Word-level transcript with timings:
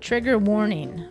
Trigger 0.00 0.38
warning. 0.38 1.02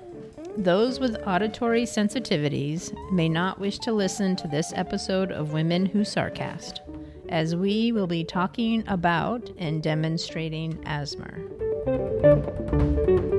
Those 0.55 0.99
with 0.99 1.17
auditory 1.25 1.85
sensitivities 1.85 2.93
may 3.11 3.27
not 3.27 3.59
wish 3.59 3.79
to 3.79 3.91
listen 3.91 4.35
to 4.35 4.47
this 4.47 4.71
episode 4.75 5.31
of 5.31 5.51
Women 5.51 5.87
Who 5.87 6.01
Sarcast, 6.01 6.81
as 7.29 7.55
we 7.55 7.91
will 7.91 8.05
be 8.05 8.23
talking 8.23 8.83
about 8.87 9.49
and 9.57 9.81
demonstrating 9.81 10.73
ASMR. 10.83 13.32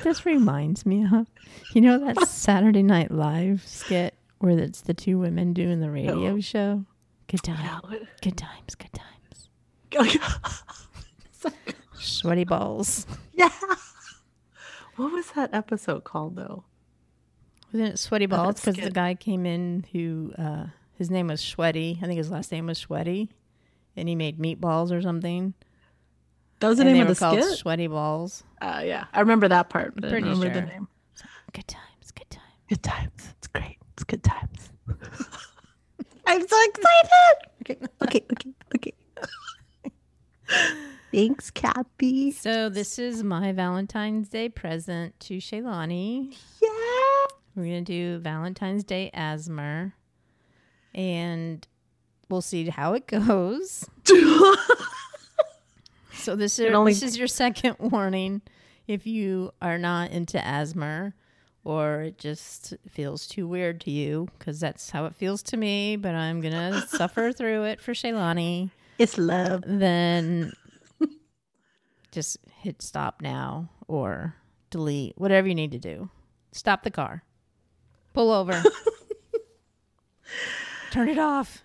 What 0.00 0.04
this 0.04 0.24
reminds 0.24 0.86
me 0.86 1.04
of? 1.04 1.26
You 1.74 1.82
know 1.82 1.98
that 1.98 2.20
Saturday 2.28 2.82
Night 2.82 3.10
Live 3.10 3.66
skit 3.66 4.14
where 4.38 4.58
it's 4.58 4.80
the 4.80 4.94
two 4.94 5.18
women 5.18 5.52
doing 5.52 5.80
the 5.80 5.90
radio 5.90 6.40
show? 6.40 6.84
Good 7.28 7.42
time. 7.42 7.58
Yeah. 7.90 7.98
Good 8.22 8.38
times, 8.38 8.74
good 8.74 8.92
times. 8.94 10.16
Sweaty 11.98 12.44
balls. 12.44 13.06
Yeah. 13.34 13.50
What 14.96 15.12
was 15.12 15.30
that 15.32 15.52
episode 15.52 16.04
called 16.04 16.36
though? 16.36 16.64
Wasn't 17.72 17.92
it 17.92 17.98
Sweaty 17.98 18.26
Balls? 18.26 18.56
Because 18.56 18.76
the 18.82 18.90
guy 18.90 19.14
came 19.14 19.46
in 19.46 19.84
who, 19.92 20.32
uh, 20.36 20.66
his 20.98 21.08
name 21.10 21.28
was 21.28 21.40
Sweaty. 21.40 21.98
I 22.02 22.06
think 22.06 22.18
his 22.18 22.30
last 22.30 22.50
name 22.50 22.66
was 22.66 22.78
Sweaty. 22.78 23.30
And 23.96 24.08
he 24.08 24.16
made 24.16 24.38
meatballs 24.38 24.90
or 24.90 25.00
something. 25.00 25.54
That 26.60 26.68
was 26.68 26.78
the 26.78 26.84
and 26.84 26.92
name 26.92 27.02
of 27.06 27.08
the 27.08 27.14
called 27.18 27.42
skit. 27.42 27.58
Sweaty 27.58 27.86
Balls. 27.86 28.44
Uh, 28.60 28.82
yeah, 28.84 29.06
I 29.12 29.20
remember 29.20 29.48
that 29.48 29.70
part, 29.70 29.94
but 29.94 30.10
Pretty 30.10 30.20
don't 30.28 30.38
remember 30.38 30.54
sure. 30.54 30.66
the 30.66 30.72
name. 30.72 30.88
Good 31.52 31.66
times, 31.66 32.10
good 32.14 32.30
times. 32.30 32.44
Good 32.68 32.82
times. 32.82 33.34
It's 33.38 33.46
great. 33.48 33.78
It's 33.94 34.04
good 34.04 34.22
times. 34.22 34.70
I'm 36.26 36.46
so 36.46 36.56
excited. 36.68 37.08
Okay, 37.62 37.78
okay, 38.02 38.24
okay, 38.30 38.52
okay. 38.76 38.94
Thanks, 41.12 41.50
Kathy. 41.50 42.30
So 42.30 42.68
this 42.68 42.98
is 42.98 43.24
my 43.24 43.52
Valentine's 43.52 44.28
Day 44.28 44.48
present 44.48 45.18
to 45.20 45.38
Shaylani. 45.38 46.36
Yeah. 46.62 46.68
We're 47.56 47.64
gonna 47.64 47.82
do 47.82 48.18
Valentine's 48.18 48.84
Day 48.84 49.10
ASMR, 49.14 49.92
and 50.94 51.66
we'll 52.28 52.42
see 52.42 52.68
how 52.68 52.92
it 52.92 53.06
goes. 53.08 53.88
So 56.20 56.36
this 56.36 56.58
is 56.58 56.72
only- 56.74 56.92
this 56.92 57.02
is 57.02 57.18
your 57.18 57.28
second 57.28 57.76
warning 57.80 58.42
if 58.86 59.06
you 59.06 59.52
are 59.62 59.78
not 59.78 60.10
into 60.10 60.38
ASMR 60.38 61.12
or 61.64 62.02
it 62.02 62.18
just 62.18 62.74
feels 62.88 63.26
too 63.26 63.46
weird 63.46 63.80
to 63.82 63.90
you 63.90 64.28
because 64.38 64.60
that's 64.60 64.90
how 64.90 65.04
it 65.06 65.14
feels 65.14 65.42
to 65.44 65.56
me. 65.56 65.96
But 65.96 66.14
I'm 66.14 66.40
gonna 66.40 66.86
suffer 66.88 67.32
through 67.32 67.64
it 67.64 67.80
for 67.80 67.92
Shaylani. 67.92 68.70
it's 68.98 69.18
love. 69.18 69.62
Then 69.66 70.52
just 72.12 72.38
hit 72.60 72.82
stop 72.82 73.20
now 73.22 73.68
or 73.88 74.34
delete 74.70 75.14
whatever 75.18 75.48
you 75.48 75.54
need 75.54 75.72
to 75.72 75.78
do. 75.78 76.08
Stop 76.52 76.82
the 76.82 76.90
car. 76.90 77.22
Pull 78.12 78.30
over. 78.32 78.62
Turn 80.90 81.08
it 81.08 81.18
off. 81.18 81.62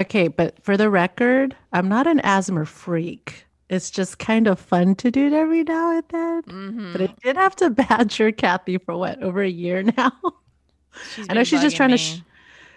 Okay, 0.00 0.28
but 0.28 0.62
for 0.62 0.76
the 0.76 0.88
record, 0.90 1.56
I'm 1.72 1.88
not 1.88 2.06
an 2.06 2.20
ASMR 2.20 2.66
freak. 2.66 3.44
It's 3.68 3.90
just 3.90 4.18
kind 4.18 4.46
of 4.48 4.58
fun 4.58 4.94
to 4.96 5.10
do 5.10 5.26
it 5.28 5.32
every 5.32 5.62
now 5.62 5.92
and 5.92 6.04
then. 6.08 6.42
Mhm. 6.42 6.92
But 6.92 7.02
I 7.02 7.14
did 7.22 7.36
have 7.36 7.54
to 7.56 7.70
badger 7.70 8.32
Kathy 8.32 8.78
for 8.78 8.96
what 8.96 9.22
over 9.22 9.42
a 9.42 9.48
year 9.48 9.82
now. 9.96 10.12
I 11.28 11.34
know 11.34 11.44
she's 11.44 11.60
just 11.60 11.76
trying 11.76 11.90
to. 11.90 11.98
Sh- 11.98 12.20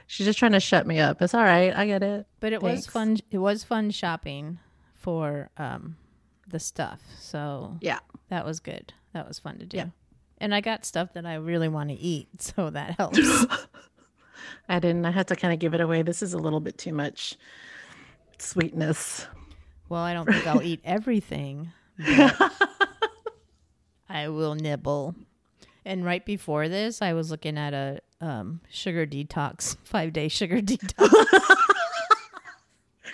she's 0.06 0.26
just 0.28 0.38
trying 0.38 0.52
to 0.52 0.60
shut 0.60 0.86
me 0.86 1.00
up. 1.00 1.22
It's 1.22 1.34
all 1.34 1.44
right. 1.44 1.76
I 1.76 1.88
get 1.88 2.04
it. 2.04 2.28
But 2.40 2.54
it 2.54 2.62
was 2.62 2.86
fun. 2.86 3.18
It 3.32 3.40
was 3.40 3.64
fun 3.64 3.90
shopping 3.90 4.60
for 4.94 5.50
um, 5.58 5.96
the 6.48 6.60
stuff. 6.60 7.02
So 7.20 7.78
Yeah. 7.82 8.00
that 8.30 8.46
was 8.46 8.60
good. 8.60 8.94
That 9.14 9.28
was 9.28 9.40
fun 9.40 9.58
to 9.60 9.66
do. 9.66 9.78
Yeah. 9.78 9.86
And 10.40 10.54
I 10.54 10.62
got 10.62 10.86
stuff 10.86 11.14
that 11.14 11.26
I 11.26 11.36
really 11.36 11.70
want 11.70 11.90
to 11.90 11.96
eat, 11.96 12.28
so 12.42 12.70
that 12.70 12.98
helps. 13.00 13.18
I 14.70 14.80
didn't. 14.80 15.06
I 15.06 15.12
had 15.12 15.28
to 15.30 15.36
kind 15.36 15.54
of 15.54 15.60
give 15.60 15.74
it 15.74 15.82
away. 15.82 16.02
This 16.02 16.22
is 16.22 16.34
a 16.34 16.38
little 16.38 16.60
bit 16.60 16.78
too 16.78 16.94
much 16.94 17.38
sweetness. 18.38 19.28
well, 19.90 20.02
I 20.02 20.14
don't 20.14 20.26
think 20.28 20.46
I'll 20.48 20.62
eat 20.62 20.82
everything. 20.84 21.72
I 24.10 24.28
will 24.30 24.56
nibble. 24.56 25.16
And 25.86 26.06
right 26.06 26.26
before 26.26 26.70
this, 26.70 27.02
I 27.02 27.14
was 27.14 27.30
looking 27.32 27.58
at 27.58 27.74
a 27.74 28.00
um, 28.22 28.62
sugar 28.70 29.06
detox, 29.06 29.76
five 29.84 30.14
day 30.14 30.28
sugar 30.28 30.60
detox. 30.62 31.10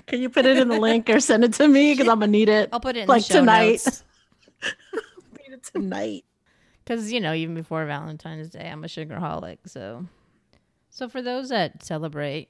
Can 0.08 0.22
you 0.22 0.30
put 0.30 0.46
it 0.46 0.58
in 0.58 0.70
the 0.70 0.80
link 0.80 1.10
or 1.10 1.20
send 1.20 1.44
it 1.44 1.54
to 1.54 1.68
me? 1.68 1.94
Because 1.94 2.08
I'm 2.08 2.20
gonna 2.20 2.32
need 2.32 2.50
it. 2.50 2.70
I'll 2.74 2.80
put 2.80 2.96
it 2.96 3.02
in 3.02 3.08
Like 3.08 3.26
tonight. 3.26 3.86
need 4.64 5.54
it 5.54 5.64
tonight. 5.64 6.26
Because 6.84 7.12
you 7.12 7.20
know, 7.20 7.34
even 7.34 7.54
before 7.54 7.86
Valentine's 7.86 8.50
Day, 8.50 8.68
I'm 8.70 8.84
a 8.84 8.88
sugarholic. 8.88 9.60
So, 9.68 10.06
so 10.90 11.08
for 11.08 11.22
those 11.22 11.50
that 11.50 11.84
celebrate 11.84 12.50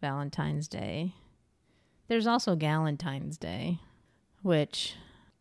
Valentine's 0.00 0.68
Day, 0.68 1.14
there's 2.08 2.26
also 2.26 2.56
Galentine's 2.56 3.36
Day, 3.36 3.78
which, 4.42 4.94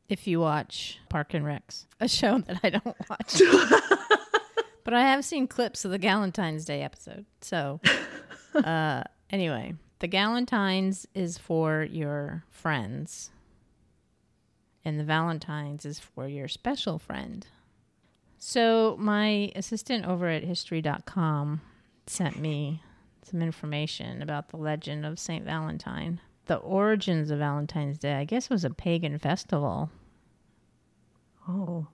if 0.07 0.28
you 0.28 0.40
watch 0.40 1.00
Park 1.09 1.34
and 1.34 1.46
Recs, 1.46 1.85
a 2.00 2.07
show 2.07 2.40
that 2.40 2.59
I 2.62 2.69
don't 2.69 2.96
watch, 3.09 3.41
but 4.84 4.94
I 4.94 5.02
have 5.02 5.25
seen 5.25 5.47
clips 5.47 5.85
of 5.85 5.91
the 5.91 6.00
Galentine's 6.00 6.66
Day 6.66 6.84
episode. 6.84 7.25
So, 7.41 7.80
uh, 8.53 9.03
anyway, 9.30 9.74
the 10.00 10.07
Galentine's 10.07 11.07
is 11.16 11.38
for 11.38 11.84
your 11.84 12.44
friends, 12.50 13.31
and 14.86 15.00
the 15.00 15.03
Valentine's 15.03 15.86
is 15.86 16.00
for 16.00 16.28
your 16.28 16.47
special 16.47 17.00
friend. 17.00 17.47
So, 18.38 18.96
my 19.00 19.51
assistant 19.56 20.06
over 20.06 20.28
at 20.28 20.44
history.com 20.44 21.62
sent 22.09 22.40
me 22.40 22.81
some 23.24 23.42
information 23.42 24.22
about 24.22 24.50
the 24.50 24.58
legend 24.58 25.06
of 25.06 25.20
St. 25.20 25.46
Valentine. 25.46 26.20
The 26.46 26.56
origins 26.56 27.30
of 27.30 27.40
Valentine's 27.40 28.00
Day, 28.00 28.14
I 28.16 28.24
guess, 28.24 28.50
was 28.50 28.66
a 28.66 28.70
pagan 28.72 29.20
festival. 29.20 29.92
Oh, 31.48 31.88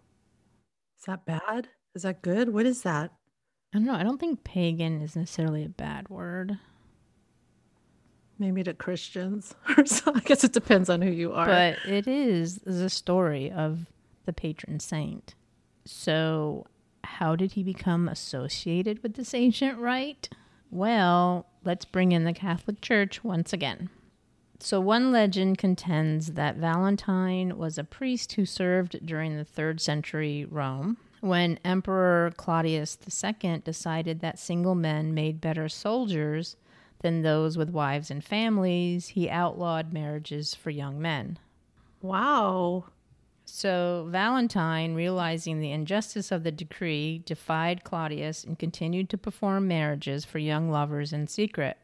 is 0.97 1.05
that 1.05 1.25
bad? 1.25 1.67
Is 1.93 2.03
that 2.03 2.21
good? 2.21 2.53
What 2.53 2.65
is 2.65 2.83
that? 2.83 3.11
I 3.73 3.77
don't 3.77 3.85
know. 3.85 3.93
I 3.95 4.03
don't 4.03 4.19
think 4.19 4.43
pagan 4.43 5.01
is 5.01 5.15
necessarily 5.15 5.65
a 5.65 5.69
bad 5.69 6.09
word, 6.09 6.57
Maybe 8.37 8.63
to 8.63 8.73
Christians 8.73 9.55
or 9.77 9.85
so. 9.85 10.11
I 10.13 10.19
guess 10.19 10.43
it 10.43 10.51
depends 10.51 10.89
on 10.89 11.01
who 11.01 11.09
you 11.09 11.31
are. 11.33 11.45
but 11.45 11.77
it 11.87 12.05
is 12.07 12.59
the 12.65 12.89
story 12.89 13.49
of 13.51 13.85
the 14.25 14.33
patron 14.33 14.79
saint. 14.79 15.35
So, 15.85 16.65
how 17.05 17.35
did 17.35 17.53
he 17.53 17.63
become 17.63 18.07
associated 18.07 19.01
with 19.01 19.15
this 19.15 19.33
ancient 19.33 19.77
rite? 19.77 20.29
Well, 20.71 21.45
let's 21.63 21.85
bring 21.85 22.11
in 22.11 22.25
the 22.25 22.33
Catholic 22.33 22.81
Church 22.81 23.23
once 23.23 23.53
again. 23.53 23.89
So, 24.59 24.79
one 24.79 25.11
legend 25.11 25.57
contends 25.57 26.33
that 26.33 26.55
Valentine 26.55 27.57
was 27.57 27.77
a 27.77 27.83
priest 27.83 28.33
who 28.33 28.45
served 28.45 29.05
during 29.05 29.35
the 29.35 29.45
third 29.45 29.81
century 29.81 30.45
Rome 30.45 30.97
when 31.21 31.59
Emperor 31.65 32.31
Claudius 32.37 32.97
II 33.05 33.61
decided 33.63 34.19
that 34.19 34.39
single 34.39 34.75
men 34.75 35.13
made 35.13 35.41
better 35.41 35.67
soldiers 35.67 36.55
than 37.01 37.21
those 37.21 37.57
with 37.57 37.69
wives 37.69 38.09
and 38.09 38.23
families. 38.23 39.09
He 39.09 39.29
outlawed 39.29 39.91
marriages 39.91 40.55
for 40.55 40.69
young 40.69 41.01
men. 41.01 41.37
wow. 42.01 42.85
So 43.45 44.07
Valentine, 44.09 44.95
realizing 44.95 45.59
the 45.59 45.71
injustice 45.71 46.31
of 46.31 46.43
the 46.43 46.51
decree, 46.51 47.21
defied 47.25 47.83
Claudius 47.83 48.43
and 48.43 48.57
continued 48.57 49.09
to 49.11 49.17
perform 49.17 49.67
marriages 49.67 50.25
for 50.25 50.39
young 50.39 50.69
lovers 50.69 51.13
in 51.13 51.27
secret. 51.27 51.77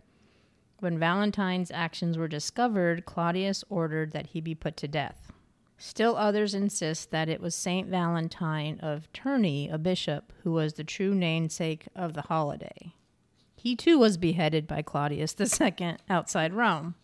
When 0.79 0.97
Valentine's 0.97 1.69
actions 1.69 2.17
were 2.17 2.27
discovered, 2.27 3.05
Claudius 3.05 3.63
ordered 3.69 4.11
that 4.11 4.27
he 4.27 4.41
be 4.41 4.55
put 4.55 4.75
to 4.77 4.87
death. 4.87 5.31
Still 5.77 6.15
others 6.15 6.55
insist 6.55 7.11
that 7.11 7.29
it 7.29 7.39
was 7.39 7.53
Saint 7.53 7.87
Valentine 7.87 8.79
of 8.81 9.11
Terni, 9.13 9.71
a 9.71 9.77
bishop, 9.77 10.33
who 10.43 10.51
was 10.51 10.73
the 10.73 10.83
true 10.83 11.13
namesake 11.13 11.87
of 11.95 12.13
the 12.13 12.23
holiday. 12.23 12.95
He 13.55 13.75
too 13.75 13.99
was 13.99 14.17
beheaded 14.17 14.65
by 14.65 14.81
Claudius 14.81 15.35
II 15.39 15.97
outside 16.09 16.53
Rome. 16.53 16.95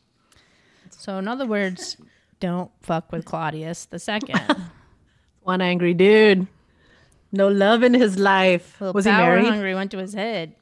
So, 0.89 1.19
in 1.19 1.27
other 1.27 1.45
words, 1.45 1.97
don't 2.39 2.71
fuck 2.81 3.11
with 3.11 3.25
Claudius 3.25 3.85
the 3.85 3.99
second. 3.99 4.39
One 5.41 5.61
angry 5.61 5.93
dude. 5.93 6.47
No 7.31 7.47
love 7.47 7.83
in 7.83 7.93
his 7.93 8.17
life. 8.17 8.79
Was 8.79 9.05
he 9.05 9.11
married? 9.11 9.45
hungry 9.45 9.75
went 9.75 9.91
to 9.91 9.97
his 9.97 10.13
head. 10.13 10.55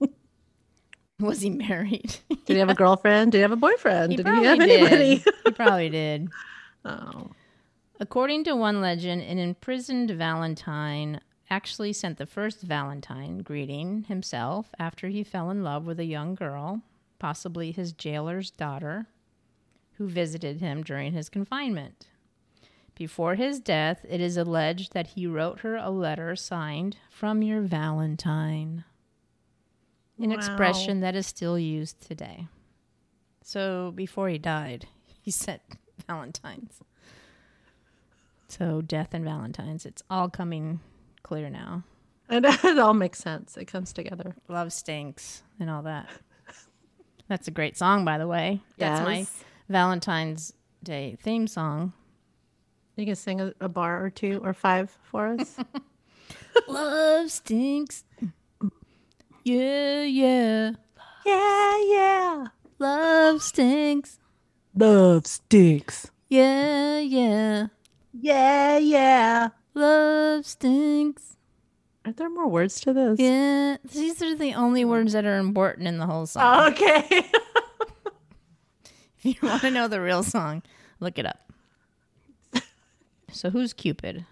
Was 1.20 1.40
he 1.40 1.50
married? 1.50 2.16
Did 2.28 2.54
he 2.54 2.58
have 2.58 2.70
a 2.70 2.74
girlfriend? 2.74 3.32
Did 3.32 3.38
he 3.38 3.42
have 3.42 3.52
a 3.52 3.56
boyfriend? 3.56 4.12
He 4.12 4.16
did 4.16 4.26
he 4.26 4.44
have 4.44 4.58
did. 4.58 4.70
anybody? 4.70 5.24
he 5.44 5.50
probably 5.52 5.88
did. 5.88 6.28
oh. 6.84 7.30
According 8.00 8.44
to 8.44 8.56
one 8.56 8.80
legend, 8.80 9.22
an 9.22 9.38
imprisoned 9.38 10.10
Valentine 10.10 11.20
actually 11.48 11.92
sent 11.92 12.18
the 12.18 12.26
first 12.26 12.62
Valentine 12.62 13.38
greeting 13.38 14.04
himself 14.04 14.70
after 14.78 15.08
he 15.08 15.22
fell 15.22 15.50
in 15.50 15.62
love 15.62 15.86
with 15.86 16.00
a 16.00 16.04
young 16.04 16.34
girl, 16.34 16.82
possibly 17.18 17.70
his 17.70 17.92
jailer's 17.92 18.50
daughter, 18.50 19.06
who 19.98 20.08
visited 20.08 20.60
him 20.60 20.82
during 20.82 21.12
his 21.12 21.28
confinement. 21.28 22.06
Before 22.96 23.34
his 23.34 23.58
death, 23.58 24.04
it 24.08 24.20
is 24.20 24.36
alleged 24.36 24.92
that 24.92 25.08
he 25.08 25.26
wrote 25.26 25.60
her 25.60 25.76
a 25.76 25.90
letter 25.90 26.36
signed 26.36 26.96
from 27.10 27.42
your 27.42 27.60
Valentine, 27.60 28.84
an 30.18 30.28
Wow. 30.30 30.36
expression 30.36 31.00
that 31.00 31.16
is 31.16 31.26
still 31.26 31.58
used 31.58 32.00
today. 32.06 32.46
So 33.42 33.92
before 33.94 34.28
he 34.28 34.38
died, 34.38 34.86
he 35.22 35.30
sent 35.30 35.60
Valentines. 36.06 36.80
So 38.48 38.80
death 38.82 39.08
and 39.12 39.24
Valentines, 39.24 39.84
it's 39.84 40.02
all 40.08 40.28
coming 40.28 40.80
clear 41.22 41.50
now. 41.50 41.82
And 42.28 42.44
it 42.48 42.78
all 42.78 42.94
makes 42.94 43.18
sense. 43.18 43.56
It 43.56 43.64
comes 43.66 43.92
together. 43.92 44.36
Love 44.48 44.72
stinks 44.72 45.42
and 45.58 45.68
all 45.68 45.82
that. 45.82 46.08
That's 47.28 47.48
a 47.48 47.50
great 47.50 47.76
song, 47.76 48.04
by 48.04 48.18
the 48.18 48.26
way. 48.28 48.60
That's 48.78 49.00
my 49.04 49.18
Yes. 49.18 49.44
Valentine's 49.68 50.52
Day 50.82 51.16
theme 51.22 51.46
song. 51.46 51.92
You 52.96 53.06
can 53.06 53.16
sing 53.16 53.40
a, 53.40 53.52
a 53.60 53.68
bar 53.68 54.04
or 54.04 54.10
two 54.10 54.40
or 54.44 54.52
five 54.52 54.90
for 55.02 55.28
us. 55.28 55.56
Love 56.68 57.30
stinks. 57.30 58.04
Yeah, 59.44 60.02
yeah. 60.02 60.72
yeah, 61.24 61.78
yeah. 61.86 62.44
Love 62.78 63.42
stinks. 63.42 64.18
Love 64.74 65.26
stinks. 65.26 66.10
Yeah, 66.28 66.98
yeah. 67.00 67.66
Yeah, 68.12 68.78
yeah. 68.78 69.48
Love 69.74 70.46
stinks. 70.46 71.36
Are 72.04 72.12
there 72.12 72.30
more 72.30 72.48
words 72.48 72.80
to 72.82 72.92
this? 72.92 73.18
Yeah. 73.18 73.78
These 73.90 74.22
are 74.22 74.34
the 74.34 74.54
only 74.54 74.84
words 74.84 75.14
that 75.14 75.24
are 75.24 75.38
important 75.38 75.88
in 75.88 75.98
the 75.98 76.06
whole 76.06 76.26
song. 76.26 76.72
Okay. 76.72 77.26
You 79.26 79.36
want 79.42 79.62
to 79.62 79.70
know 79.70 79.88
the 79.88 80.02
real 80.02 80.22
song, 80.22 80.62
look 81.00 81.18
it 81.18 81.24
up. 81.24 81.44
So 83.34 83.50
who's 83.50 83.72
Cupid? 83.72 84.24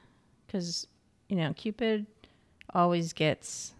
Because 0.46 0.86
you 1.28 1.36
know 1.36 1.52
Cupid 1.52 2.06
always 2.72 3.12
gets 3.12 3.74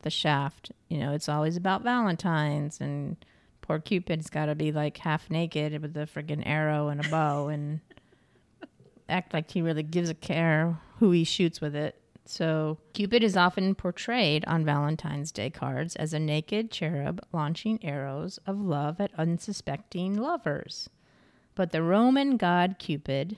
the 0.00 0.10
shaft. 0.10 0.72
You 0.88 0.98
know, 0.98 1.12
it's 1.12 1.28
always 1.28 1.56
about 1.56 1.82
Valentine's, 1.82 2.80
and 2.80 3.16
poor 3.60 3.78
Cupid's 3.78 4.30
got 4.30 4.46
to 4.46 4.54
be 4.54 4.72
like 4.72 4.96
half 4.96 5.30
naked 5.30 5.80
with 5.82 5.96
a 5.96 6.06
friggin' 6.06 6.42
arrow 6.46 6.88
and 6.88 7.04
a 7.04 7.08
bow, 7.10 7.48
and 7.48 7.80
act 9.08 9.34
like 9.34 9.50
he 9.50 9.60
really 9.60 9.82
gives 9.82 10.08
a 10.08 10.14
care 10.14 10.78
who 10.98 11.10
he 11.10 11.24
shoots 11.24 11.60
with 11.60 11.76
it. 11.76 12.01
So 12.24 12.78
Cupid 12.92 13.22
is 13.22 13.36
often 13.36 13.74
portrayed 13.74 14.44
on 14.46 14.64
Valentine's 14.64 15.32
Day 15.32 15.50
cards 15.50 15.96
as 15.96 16.12
a 16.12 16.20
naked 16.20 16.70
cherub 16.70 17.20
launching 17.32 17.84
arrows 17.84 18.38
of 18.46 18.60
love 18.60 19.00
at 19.00 19.10
unsuspecting 19.18 20.16
lovers. 20.16 20.88
But 21.54 21.72
the 21.72 21.82
Roman 21.82 22.36
god 22.36 22.76
Cupid 22.78 23.36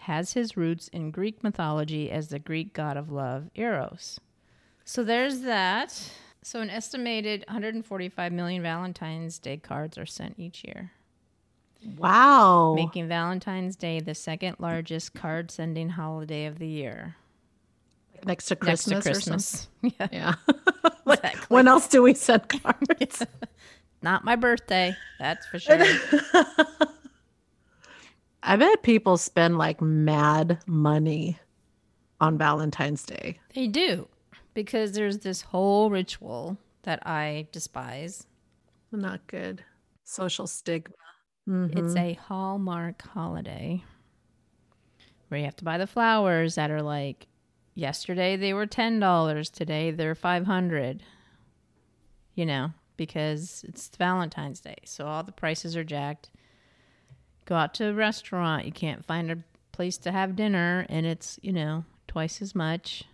has 0.00 0.34
his 0.34 0.56
roots 0.56 0.88
in 0.88 1.10
Greek 1.10 1.42
mythology 1.42 2.10
as 2.10 2.28
the 2.28 2.38
Greek 2.38 2.72
god 2.72 2.96
of 2.96 3.10
love, 3.10 3.50
Eros. 3.54 4.20
So 4.84 5.02
there's 5.02 5.40
that. 5.40 6.12
So 6.42 6.60
an 6.60 6.70
estimated 6.70 7.44
145 7.48 8.32
million 8.32 8.62
Valentine's 8.62 9.40
Day 9.40 9.56
cards 9.56 9.98
are 9.98 10.06
sent 10.06 10.38
each 10.38 10.62
year, 10.62 10.92
wow. 11.98 12.74
making 12.76 13.08
Valentine's 13.08 13.74
Day 13.74 13.98
the 13.98 14.14
second 14.14 14.56
largest 14.60 15.12
card 15.12 15.50
sending 15.50 15.88
holiday 15.88 16.46
of 16.46 16.60
the 16.60 16.68
year. 16.68 17.16
Next 18.24 18.46
to 18.46 18.54
Next 18.54 18.88
Christmas. 18.88 19.06
Or 19.06 19.12
something. 19.12 19.12
Christmas. 19.12 19.68
Yeah. 19.82 20.08
Yeah. 20.12 20.34
Exactly. 21.08 21.46
When 21.48 21.68
else 21.68 21.86
do 21.86 22.02
we 22.02 22.14
send 22.14 22.48
cards? 22.62 23.24
Not 24.02 24.24
my 24.24 24.34
birthday, 24.34 24.94
that's 25.20 25.46
for 25.46 25.60
sure. 25.60 25.80
I 28.42 28.56
bet 28.56 28.82
people 28.82 29.16
spend 29.16 29.56
like 29.56 29.80
mad 29.80 30.58
money 30.66 31.38
on 32.20 32.38
Valentine's 32.38 33.04
Day. 33.04 33.38
they 33.54 33.68
do. 33.68 34.08
Because 34.52 34.92
there's 34.92 35.18
this 35.18 35.42
whole 35.42 35.90
ritual 35.90 36.58
that 36.82 37.06
I 37.06 37.46
despise. 37.52 38.26
Not 38.90 39.26
good. 39.28 39.62
Social 40.04 40.46
stigma. 40.46 40.94
It's 41.46 41.94
mm-hmm. 41.94 41.98
a 41.98 42.14
Hallmark 42.14 43.02
holiday 43.02 43.84
where 45.28 45.38
you 45.38 45.44
have 45.44 45.56
to 45.56 45.64
buy 45.64 45.78
the 45.78 45.86
flowers 45.86 46.54
that 46.56 46.70
are 46.70 46.82
like 46.82 47.26
yesterday 47.76 48.36
they 48.36 48.52
were 48.52 48.66
$10, 48.66 49.52
today 49.52 49.92
they're 49.92 50.16
500. 50.16 51.04
You 52.34 52.44
know, 52.44 52.72
because 52.96 53.64
it's 53.68 53.88
Valentine's 53.96 54.60
Day. 54.60 54.76
So 54.84 55.06
all 55.06 55.22
the 55.22 55.32
prices 55.32 55.76
are 55.76 55.84
jacked. 55.84 56.30
Go 57.44 57.54
out 57.54 57.74
to 57.74 57.90
a 57.90 57.94
restaurant, 57.94 58.66
you 58.66 58.72
can't 58.72 59.04
find 59.04 59.30
a 59.30 59.38
place 59.72 59.98
to 59.98 60.10
have 60.10 60.36
dinner 60.36 60.84
and 60.88 61.06
it's, 61.06 61.38
you 61.42 61.52
know, 61.52 61.84
twice 62.08 62.42
as 62.42 62.54
much. 62.54 63.04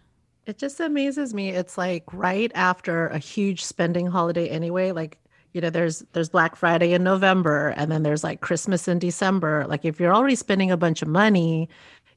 It 0.47 0.59
just 0.59 0.81
amazes 0.81 1.35
me. 1.35 1.50
It's 1.50 1.76
like 1.76 2.05
right 2.12 2.50
after 2.55 3.08
a 3.08 3.19
huge 3.19 3.65
spending 3.65 4.06
holiday 4.06 4.49
anyway. 4.49 4.91
Like, 4.91 5.19
you 5.53 5.61
know, 5.61 5.70
there's 5.70 6.00
there's 6.15 6.31
Black 6.31 6.56
Friday 6.56 6.94
in 6.94 7.05
November 7.05 7.75
and 7.76 7.93
then 7.93 8.03
there's 8.03 8.25
like 8.25 8.41
Christmas 8.41 8.88
in 8.88 8.99
December. 8.99 9.67
Like 9.69 9.85
if 9.85 10.00
you're 10.00 10.15
already 10.15 10.35
spending 10.35 10.70
a 10.70 10.76
bunch 10.76 11.03
of 11.03 11.08
money, 11.08 11.69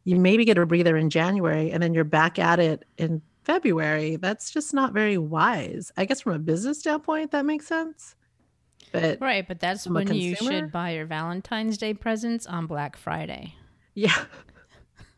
you 0.06 0.16
maybe 0.18 0.46
get 0.46 0.58
a 0.58 0.66
breather 0.66 0.96
in 0.96 1.10
January 1.10 1.72
and 1.72 1.84
then 1.84 1.94
you're 1.94 2.04
back 2.04 2.40
at 2.40 2.60
it 2.60 2.86
in 2.98 3.22
February. 3.44 4.16
That's 4.16 4.52
just 4.52 4.74
not 4.74 4.94
very 4.94 5.18
wise. 5.18 5.92
I 5.98 6.06
guess 6.06 6.22
from 6.22 6.34
a 6.34 6.40
business 6.40 6.80
standpoint, 6.80 7.32
that 7.32 7.46
makes 7.46 7.68
sense. 7.68 8.16
But 8.92 9.20
Right, 9.20 9.46
but 9.48 9.60
that's 9.60 9.88
when 9.88 10.14
you 10.14 10.36
should 10.36 10.72
buy 10.72 10.92
your 10.92 11.06
Valentine's 11.06 11.78
Day 11.78 11.94
presents 11.94 12.46
on 12.46 12.68
Black 12.68 12.96
Friday. 12.96 13.56
Yeah. 13.96 14.26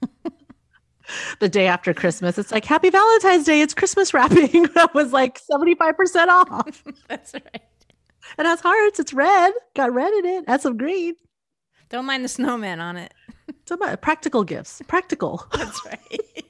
the 1.40 1.50
day 1.50 1.68
after 1.68 1.94
Christmas, 1.94 2.38
it's 2.38 2.52
like 2.52 2.66
Happy 2.66 2.90
Valentine's 2.90 3.46
Day. 3.46 3.62
It's 3.62 3.74
Christmas 3.74 4.14
wrapping. 4.14 4.64
that 4.76 4.94
was 4.94 5.12
like 5.12 5.40
75% 5.40 6.28
off. 6.28 6.84
That's 7.10 7.34
right. 7.34 7.62
It 8.40 8.46
has 8.46 8.62
hearts. 8.62 9.00
It's 9.00 9.14
red. 9.14 9.54
Got 9.76 9.94
red 9.94 10.14
in 10.14 10.26
it. 10.26 10.50
Has 10.50 10.62
some 10.62 10.78
green. 10.78 11.16
Don't 11.90 12.06
mind 12.06 12.24
the 12.24 12.30
snowman 12.30 12.80
on 12.80 12.98
it. 12.98 13.14
Some 13.68 13.82
uh, 13.82 13.96
practical 13.98 14.44
gifts. 14.44 14.82
Practical. 14.88 15.46
That's 15.54 15.86
right. 15.86 16.46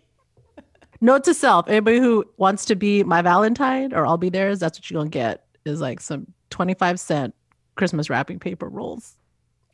Note 1.01 1.23
to 1.25 1.33
self: 1.33 1.67
anybody 1.67 1.99
who 1.99 2.25
wants 2.37 2.65
to 2.65 2.75
be 2.75 3.03
my 3.03 3.21
Valentine 3.21 3.93
or 3.93 4.05
I'll 4.05 4.17
be 4.17 4.29
theirs, 4.29 4.59
that's 4.59 4.79
what 4.79 4.89
you're 4.89 4.99
gonna 4.99 5.09
get. 5.09 5.45
Is 5.65 5.79
like 5.81 5.99
some 5.99 6.27
25 6.49 6.99
cent 6.99 7.35
Christmas 7.75 8.09
wrapping 8.09 8.39
paper 8.39 8.67
rolls. 8.67 9.15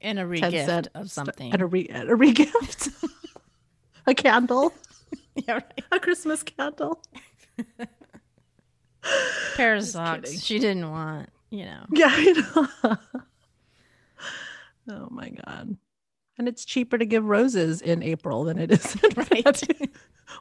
and 0.01 0.19
a 0.19 0.23
10 0.23 0.29
regift 0.51 0.87
of 0.95 1.09
something. 1.11 1.53
And 1.53 1.61
a 1.61 1.65
re 1.65 1.87
and 1.89 2.09
a 2.09 2.13
regift. 2.13 2.91
a 4.07 4.13
candle. 4.13 4.73
yeah, 5.35 5.53
right. 5.53 5.83
A 5.91 5.99
Christmas 5.99 6.43
candle. 6.43 7.01
Pair 9.55 9.75
of 9.75 9.83
socks 9.85 10.41
she 10.41 10.59
didn't 10.59 10.89
want, 10.89 11.29
you 11.51 11.65
know. 11.65 11.85
Yeah, 11.91 12.09
I 12.09 12.67
know. 12.85 12.97
oh 14.89 15.07
my 15.09 15.29
god. 15.29 15.77
And 16.37 16.47
it's 16.47 16.65
cheaper 16.65 16.97
to 16.97 17.05
give 17.05 17.23
roses 17.25 17.81
in 17.81 18.01
April 18.01 18.43
than 18.43 18.57
it 18.57 18.71
is 18.71 18.95
in 19.03 19.11
Right. 19.31 19.63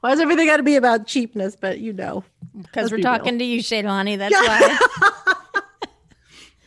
Why 0.01 0.11
does 0.11 0.21
everything 0.21 0.47
got 0.47 0.57
to 0.57 0.63
be 0.63 0.77
about 0.77 1.07
cheapness? 1.07 1.55
But 1.55 1.81
you 1.81 1.93
know, 1.93 2.25
Because 2.61 2.91
we're 2.91 2.97
be 2.97 3.03
real. 3.03 3.13
talking 3.19 3.39
to 3.39 3.45
you, 3.45 3.61
Shaylani. 3.61 4.17
That's 4.19 4.33
Yeah. 4.33 4.41
why. 4.41 5.33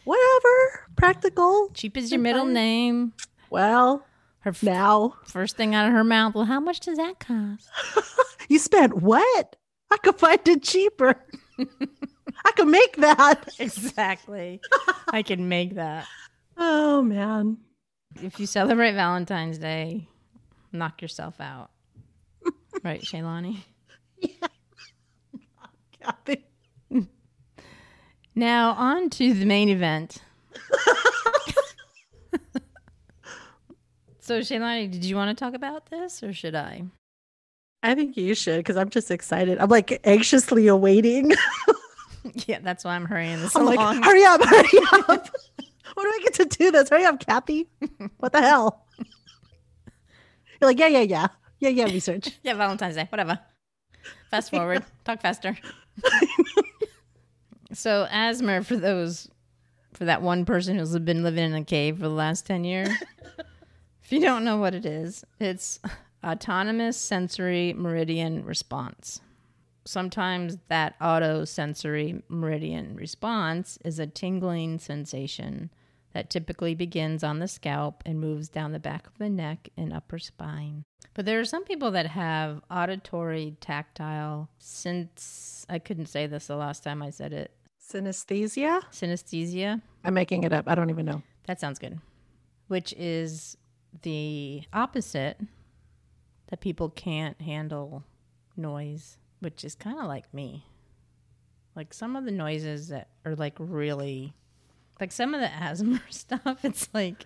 whatever. 0.03 0.87
Practical. 0.95 1.69
Cheap 1.73 1.97
is 1.97 2.11
your 2.11 2.21
middle 2.21 2.45
name. 2.45 3.13
Well, 3.49 4.05
Her 4.39 4.51
f- 4.51 4.63
now 4.63 5.15
first 5.25 5.57
thing 5.57 5.73
out 5.75 5.87
of 5.87 5.93
her 5.93 6.03
mouth. 6.03 6.35
Well, 6.35 6.45
how 6.45 6.59
much 6.59 6.81
does 6.81 6.97
that 6.97 7.19
cost? 7.19 7.67
you 8.49 8.59
spent 8.59 8.93
what? 9.01 9.55
I 9.91 9.97
could 9.97 10.15
find 10.17 10.39
it 10.47 10.61
cheaper. 10.63 11.15
I 11.59 12.51
could 12.55 12.67
make 12.67 12.97
that. 12.97 13.49
Exactly. 13.59 14.61
I 15.09 15.23
can 15.23 15.47
make 15.49 15.75
that. 15.75 16.05
Oh 16.57 17.01
man. 17.01 17.57
If 18.21 18.39
you 18.39 18.45
celebrate 18.45 18.93
Valentine's 18.93 19.57
Day, 19.57 20.07
knock 20.71 21.01
yourself 21.01 21.39
out. 21.39 21.69
Right, 22.83 23.01
Shaylani? 23.01 23.63
Kathy. 26.01 26.45
Now, 28.35 28.71
on 28.73 29.09
to 29.11 29.33
the 29.33 29.45
main 29.45 29.69
event. 29.69 30.17
So, 34.19 34.39
Shaylani, 34.39 34.89
did 34.91 35.05
you 35.05 35.15
want 35.15 35.37
to 35.37 35.43
talk 35.45 35.53
about 35.53 35.91
this 35.91 36.23
or 36.23 36.33
should 36.33 36.55
I? 36.55 36.81
I 37.83 37.93
think 37.93 38.17
you 38.17 38.33
should 38.33 38.57
because 38.57 38.75
I'm 38.75 38.89
just 38.89 39.11
excited. 39.11 39.59
I'm 39.59 39.69
like 39.69 40.01
anxiously 40.03 40.65
awaiting. 40.65 41.31
yeah, 42.47 42.57
that's 42.63 42.83
why 42.83 42.95
I'm 42.95 43.05
hurrying 43.05 43.39
this 43.39 43.55
I'm 43.55 43.67
along. 43.67 43.75
like, 43.75 44.03
hurry 44.03 44.23
up, 44.25 44.43
hurry 44.43 44.79
up. 45.09 45.29
I 46.15 46.19
get 46.23 46.33
to 46.35 46.45
do 46.45 46.71
this? 46.71 46.89
Hurry 46.89 47.05
up, 47.05 47.25
Kathy. 47.25 47.67
What 48.17 48.31
the 48.31 48.41
hell? 48.41 48.85
You're 50.59 50.69
like, 50.69 50.79
yeah, 50.79 50.87
yeah, 50.87 51.01
yeah. 51.01 51.27
Yeah, 51.59 51.69
yeah, 51.69 51.85
research. 51.85 52.31
yeah, 52.43 52.53
Valentine's 52.53 52.95
Day, 52.95 53.07
whatever. 53.09 53.39
Fast 54.31 54.51
forward, 54.51 54.83
talk 55.03 55.21
faster. 55.21 55.57
so, 57.73 58.07
ASMR 58.11 58.65
for 58.65 58.75
those, 58.75 59.29
for 59.93 60.05
that 60.05 60.21
one 60.21 60.45
person 60.45 60.77
who's 60.77 60.97
been 60.99 61.23
living 61.23 61.43
in 61.45 61.55
a 61.55 61.63
cave 61.63 61.97
for 61.97 62.03
the 62.03 62.09
last 62.09 62.45
10 62.45 62.63
years. 62.63 62.89
if 64.03 64.11
you 64.11 64.19
don't 64.19 64.43
know 64.43 64.57
what 64.57 64.75
it 64.75 64.85
is, 64.85 65.23
it's 65.39 65.79
autonomous 66.23 66.97
sensory 66.97 67.73
meridian 67.73 68.45
response. 68.45 69.21
Sometimes 69.85 70.57
that 70.67 70.95
auto 70.99 71.45
sensory 71.45 72.23
meridian 72.27 72.95
response 72.95 73.77
is 73.85 73.99
a 73.99 74.07
tingling 74.07 74.79
sensation 74.79 75.69
that 76.15 76.29
typically 76.29 76.73
begins 76.73 77.25
on 77.25 77.39
the 77.39 77.47
scalp 77.47 78.01
and 78.05 78.21
moves 78.21 78.47
down 78.47 78.71
the 78.71 78.79
back 78.79 79.05
of 79.05 79.17
the 79.17 79.29
neck 79.29 79.67
and 79.75 79.91
upper 79.91 80.17
spine. 80.17 80.85
But 81.13 81.25
there 81.25 81.41
are 81.41 81.45
some 81.45 81.65
people 81.65 81.91
that 81.91 82.07
have 82.07 82.61
auditory 82.71 83.57
tactile 83.59 84.47
since 84.57 85.65
I 85.67 85.77
couldn't 85.77 86.05
say 86.05 86.25
this 86.25 86.47
the 86.47 86.55
last 86.55 86.83
time 86.83 87.03
I 87.03 87.09
said 87.09 87.33
it. 87.33 87.51
Synesthesia? 87.85 88.81
Synesthesia. 88.93 89.81
I'm 90.05 90.13
making 90.13 90.45
it 90.45 90.53
up. 90.53 90.69
I 90.69 90.75
don't 90.75 90.89
even 90.89 91.05
know. 91.05 91.21
That 91.47 91.59
sounds 91.59 91.79
good. 91.79 91.99
Which 92.69 92.93
is 92.97 93.57
the 94.01 94.63
opposite 94.71 95.37
that 96.47 96.61
people 96.61 96.91
can't 96.91 97.41
handle 97.41 98.05
noise, 98.55 99.17
which 99.41 99.65
is 99.65 99.75
kind 99.75 99.99
of 99.99 100.05
like 100.05 100.33
me. 100.33 100.65
Like 101.75 101.93
some 101.93 102.15
of 102.15 102.23
the 102.23 102.31
noises 102.31 102.87
that 102.87 103.09
are 103.25 103.35
like 103.35 103.55
really, 103.59 104.33
like 104.99 105.11
some 105.11 105.33
of 105.33 105.41
the 105.41 105.47
ASMR 105.47 106.01
stuff, 106.09 106.63
it's 106.63 106.89
like, 106.93 107.25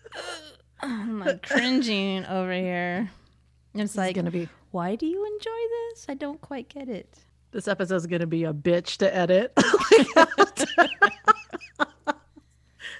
I'm 0.80 1.20
like 1.20 1.46
cringing 1.46 2.24
over 2.26 2.52
here. 2.52 3.10
It's 3.74 3.96
like, 3.96 4.16
is 4.16 4.20
gonna 4.20 4.30
be 4.30 4.48
why 4.70 4.96
do 4.96 5.06
you 5.06 5.24
enjoy 5.24 5.50
this? 5.90 6.06
I 6.08 6.14
don't 6.14 6.40
quite 6.40 6.68
get 6.68 6.88
it. 6.88 7.18
this 7.52 7.68
episode's 7.68 8.06
gonna 8.06 8.26
be 8.26 8.44
a 8.44 8.52
bitch 8.52 8.98
to 8.98 9.14
edit. 9.14 9.52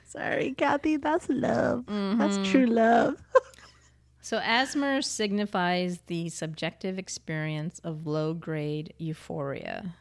Sorry, 0.07 0.55
Kathy. 0.57 0.97
That's 0.97 1.29
love. 1.29 1.85
That's 1.87 2.39
mm-hmm. 2.39 2.45
true 2.45 2.67
love. 2.67 3.17
So, 4.21 4.41
ASMR 4.41 5.03
signifies 5.03 6.01
the 6.07 6.29
subjective 6.29 6.99
experience 6.99 7.79
of 7.85 8.07
low 8.07 8.35
grade 8.35 8.93
euphoria, 8.99 9.95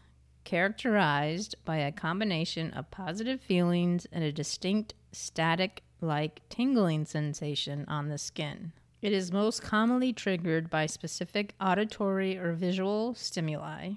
characterized 0.48 1.56
by 1.66 1.76
a 1.76 1.92
combination 1.92 2.72
of 2.72 2.90
positive 2.90 3.42
feelings 3.42 4.08
and 4.14 4.24
a 4.24 4.32
distinct 4.32 4.94
static 5.12 5.84
like 6.00 6.40
tingling 6.48 7.04
sensation 7.04 7.84
on 7.90 8.08
the 8.08 8.18
skin. 8.18 8.72
It 9.02 9.12
is 9.12 9.30
most 9.30 9.62
commonly 9.62 10.14
triggered 10.14 10.70
by 10.70 10.86
specific 10.86 11.54
auditory 11.60 12.38
or 12.38 12.54
visual 12.54 13.14
stimuli, 13.14 13.96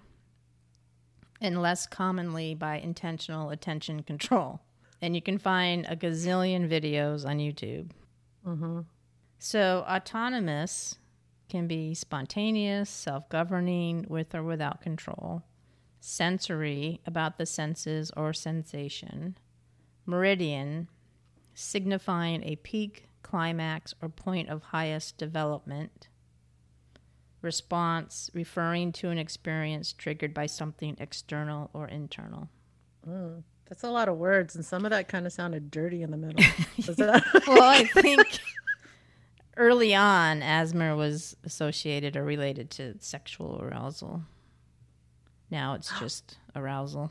and 1.40 1.62
less 1.62 1.86
commonly 1.86 2.56
by 2.56 2.78
intentional 2.78 3.50
attention 3.50 4.02
control. 4.02 4.60
And 5.00 5.14
you 5.14 5.22
can 5.22 5.38
find 5.38 5.86
a 5.88 5.94
gazillion 5.94 6.68
videos 6.68 7.24
on 7.24 7.38
YouTube. 7.38 7.92
Mm-hmm. 8.44 8.80
So, 9.38 9.84
autonomous 9.88 10.98
can 11.48 11.68
be 11.68 11.94
spontaneous, 11.94 12.90
self 12.90 13.28
governing, 13.28 14.04
with 14.08 14.34
or 14.34 14.42
without 14.42 14.80
control, 14.80 15.44
sensory, 16.00 17.00
about 17.06 17.36
the 17.38 17.46
senses 17.46 18.10
or 18.16 18.32
sensation, 18.32 19.36
meridian, 20.06 20.88
signifying 21.54 22.42
a 22.44 22.56
peak, 22.56 23.08
climax, 23.22 23.94
or 24.02 24.08
point 24.08 24.48
of 24.48 24.62
highest 24.64 25.18
development, 25.18 26.08
response, 27.42 28.30
referring 28.34 28.92
to 28.92 29.08
an 29.10 29.18
experience 29.18 29.92
triggered 29.92 30.34
by 30.34 30.46
something 30.46 30.96
external 30.98 31.70
or 31.72 31.86
internal. 31.88 32.48
That's 33.68 33.84
a 33.84 33.90
lot 33.90 34.08
of 34.08 34.16
words, 34.16 34.56
and 34.56 34.64
some 34.64 34.84
of 34.84 34.90
that 34.90 35.06
kind 35.06 35.26
of 35.26 35.32
sounded 35.32 35.70
dirty 35.70 36.02
in 36.02 36.10
the 36.10 36.16
middle. 36.16 36.42
That- 36.96 37.24
well, 37.46 37.62
I 37.62 37.84
think 37.84 38.40
early 39.56 39.94
on, 39.94 40.40
ASMR 40.40 40.96
was 40.96 41.36
associated 41.44 42.16
or 42.16 42.24
related 42.24 42.70
to 42.72 42.94
sexual 42.98 43.60
arousal. 43.62 44.22
Now 45.50 45.74
it's 45.74 45.90
just 45.98 46.38
arousal. 46.54 47.10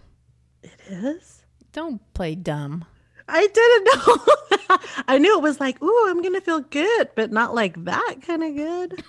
it 0.63 0.71
is. 0.87 1.43
Don't 1.71 2.01
play 2.13 2.35
dumb. 2.35 2.85
I 3.27 3.45
didn't 3.47 3.83
know. 3.85 4.77
I 5.07 5.17
knew 5.19 5.37
it 5.37 5.43
was 5.43 5.59
like, 5.59 5.81
ooh, 5.83 6.05
I'm 6.09 6.21
gonna 6.23 6.41
feel 6.41 6.61
good, 6.61 7.09
but 7.15 7.31
not 7.31 7.53
like 7.53 7.83
that 7.85 8.15
kind 8.25 8.43
of 8.43 8.55
good. 8.55 9.03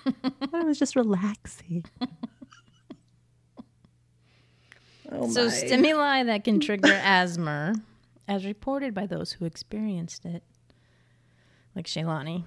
I 0.53 0.63
was 0.63 0.77
just 0.77 0.95
relaxing. 0.95 1.85
Oh 5.13 5.29
so, 5.29 5.45
my. 5.45 5.49
stimuli 5.49 6.23
that 6.23 6.45
can 6.45 6.59
trigger 6.61 6.87
ASMR, 6.87 7.75
as 8.29 8.45
reported 8.45 8.93
by 8.93 9.05
those 9.07 9.33
who 9.33 9.43
experienced 9.45 10.25
it, 10.25 10.41
like 11.75 11.85
Shaylani, 11.85 12.45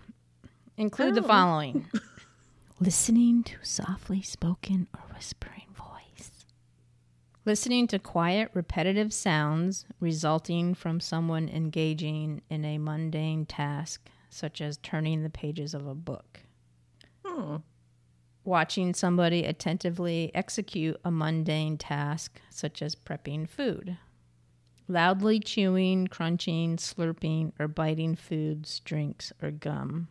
include 0.79 1.15
the 1.15 1.23
Oh. 1.23 1.27
following 1.27 1.91
listening 2.81 3.43
to 3.45 3.57
softly 3.63 4.23
spoken 4.23 4.87
or 4.95 5.13
voice, 5.13 5.35
listening 7.45 7.87
to 7.89 7.99
quiet, 7.99 8.51
repetitive 8.55 9.13
sounds 9.13 9.85
resulting 10.01 10.75
from 10.75 11.01
someone 11.01 11.49
engaging 11.49 12.43
in 12.49 12.65
a 12.65 12.79
mundane 12.79 13.47
task, 13.47 14.09
such 14.31 14.61
as 14.61 14.79
turning 14.79 15.23
the 15.23 15.31
pages 15.31 15.75
of 15.75 15.87
a 15.87 15.95
book. 15.95 16.41
Hmm. 17.25 17.57
watching 18.45 18.93
somebody 18.93 19.45
attentively 19.45 20.31
execute 20.35 20.97
a 21.05 21.11
mundane 21.11 21.79
task 21.79 22.41
such 22.51 22.83
as 22.83 22.95
prepping 22.95 23.49
food, 23.49 23.97
loudly 24.87 25.41
chewing, 25.41 26.07
crunching, 26.07 26.77
slurping, 26.77 27.53
or 27.59 27.67
biting 27.67 28.15
foods, 28.15 28.81
drinks, 28.81 29.33
or 29.43 29.51
gum, 29.51 30.09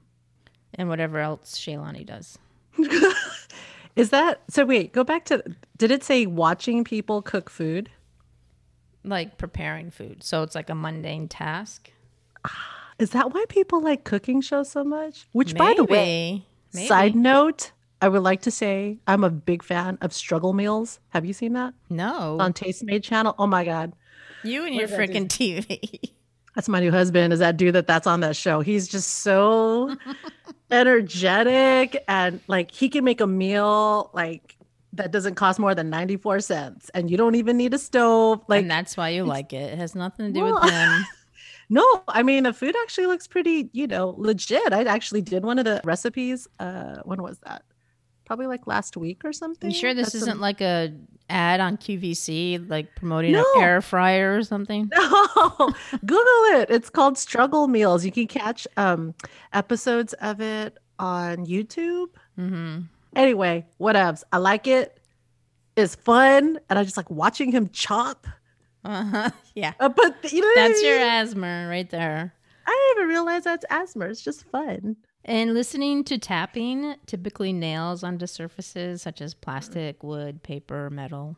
and 0.73 0.89
whatever 0.89 1.19
else 1.19 1.57
Shaylani 1.57 2.05
does. 2.05 2.39
Is 3.95 4.09
that 4.09 4.41
so? 4.49 4.65
Wait, 4.65 4.91
go 4.93 5.03
back 5.03 5.25
to. 5.25 5.43
Did 5.77 5.91
it 5.91 6.03
say 6.03 6.25
watching 6.25 6.83
people 6.83 7.21
cook 7.21 7.49
food? 7.49 7.89
Like 9.03 9.37
preparing 9.37 9.91
food. 9.91 10.23
So 10.23 10.43
it's 10.43 10.55
like 10.55 10.69
a 10.69 10.75
mundane 10.75 11.27
task. 11.27 11.91
Is 12.99 13.11
that 13.11 13.33
why 13.33 13.45
people 13.49 13.81
like 13.81 14.03
cooking 14.03 14.41
shows 14.41 14.71
so 14.71 14.83
much? 14.83 15.27
Which, 15.33 15.55
by 15.55 15.73
the 15.75 15.83
way, 15.83 16.45
Maybe. 16.73 16.87
side 16.87 17.15
note, 17.15 17.71
I 18.01 18.07
would 18.07 18.21
like 18.23 18.41
to 18.43 18.51
say 18.51 18.99
I'm 19.07 19.23
a 19.23 19.29
big 19.29 19.61
fan 19.63 19.97
of 20.01 20.13
struggle 20.13 20.53
meals. 20.53 20.99
Have 21.09 21.25
you 21.25 21.33
seen 21.33 21.53
that 21.53 21.73
No. 21.89 22.37
on 22.39 22.53
Tastemade 22.53 23.03
channel? 23.03 23.35
Oh 23.37 23.47
my 23.47 23.63
god, 23.65 23.93
you 24.43 24.65
and 24.65 24.73
your 24.75 24.87
freaking 24.87 25.27
TV. 25.27 26.11
that's 26.55 26.69
my 26.69 26.79
new 26.79 26.91
husband. 26.91 27.33
Is 27.33 27.39
that 27.39 27.57
dude 27.57 27.75
that 27.75 27.87
that's 27.87 28.07
on 28.07 28.21
that 28.21 28.35
show? 28.35 28.61
He's 28.61 28.87
just 28.87 29.09
so 29.09 29.95
energetic 30.71 32.03
and 32.07 32.39
like 32.47 32.71
he 32.71 32.89
can 32.89 33.03
make 33.03 33.21
a 33.21 33.27
meal 33.27 34.09
like 34.13 34.57
that 34.93 35.11
doesn't 35.11 35.35
cost 35.35 35.59
more 35.59 35.73
than 35.73 35.89
94 35.89 36.39
cents 36.41 36.89
and 36.93 37.09
you 37.09 37.17
don't 37.17 37.35
even 37.35 37.57
need 37.57 37.73
a 37.73 37.77
stove 37.79 38.41
like 38.47 38.61
and 38.61 38.71
that's 38.71 38.95
why 38.95 39.09
you 39.09 39.23
like 39.23 39.53
it. 39.53 39.73
It 39.73 39.77
has 39.77 39.95
nothing 39.95 40.27
to 40.27 40.31
do 40.31 40.43
Well, 40.43 40.59
with 40.61 40.71
him. 40.71 41.05
No, 41.69 42.03
I 42.07 42.21
mean 42.23 42.43
the 42.43 42.53
food 42.53 42.75
actually 42.83 43.07
looks 43.07 43.25
pretty, 43.25 43.69
you 43.71 43.87
know, 43.87 44.13
legit. 44.17 44.73
I 44.73 44.83
actually 44.83 45.21
did 45.21 45.43
one 45.43 45.57
of 45.57 45.65
the 45.65 45.81
recipes. 45.83 46.47
Uh, 46.59 46.97
when 47.03 47.23
was 47.23 47.39
that? 47.39 47.63
Probably 48.25 48.47
like 48.47 48.65
last 48.67 48.95
week 48.97 49.23
or 49.25 49.33
something. 49.33 49.69
You 49.71 49.77
sure 49.77 49.93
this 49.93 50.07
That's 50.07 50.15
isn't 50.15 50.29
some- 50.33 50.39
like 50.39 50.61
a 50.61 50.93
ad 51.29 51.59
on 51.59 51.77
QVC, 51.77 52.69
like 52.69 52.95
promoting 52.95 53.33
No. 53.33 53.45
an 53.55 53.61
air 53.61 53.81
fryer 53.81 54.37
or 54.37 54.43
something? 54.43 54.89
No, 55.35 55.69
Google 56.05 56.59
it. 56.59 56.69
It's 56.69 56.89
called 56.89 57.17
Struggle 57.17 57.67
Meals. 57.67 58.05
You 58.05 58.11
can 58.11 58.27
catch 58.27 58.65
um 58.77 59.13
episodes 59.51 60.13
of 60.13 60.39
it 60.41 60.77
on 60.99 61.45
YouTube. 61.45 62.07
Mm-hmm. 62.39 62.81
Anyway, 63.15 63.65
whatevs. 63.79 64.23
I 64.31 64.37
like 64.37 64.67
it. 64.67 64.99
It's 65.75 65.95
fun, 65.95 66.59
and 66.69 66.79
I 66.79 66.83
just 66.83 66.97
like 66.97 67.09
watching 67.09 67.51
him 67.51 67.69
chop. 67.69 68.27
Uh-huh. 68.85 69.29
Yeah. 69.55 69.73
Uh, 69.79 69.89
but 69.89 70.31
you 70.31 70.41
know, 70.41 70.47
what 70.47 70.57
I 70.59 70.67
That's 70.67 70.81
your 70.83 70.97
ASMR 70.97 71.69
right 71.69 71.89
there. 71.89 72.33
I 72.65 72.71
didn't 72.95 73.03
even 73.03 73.09
realize 73.09 73.43
that's 73.43 73.65
ASMR. 73.69 74.09
It's 74.09 74.21
just 74.21 74.45
fun. 74.49 74.95
And 75.25 75.53
listening 75.53 76.03
to 76.05 76.17
tapping 76.17 76.95
typically 77.05 77.53
nails 77.53 78.03
onto 78.03 78.27
surfaces 78.27 79.01
such 79.01 79.21
as 79.21 79.33
plastic, 79.33 80.03
wood, 80.03 80.43
paper, 80.43 80.89
metal. 80.89 81.37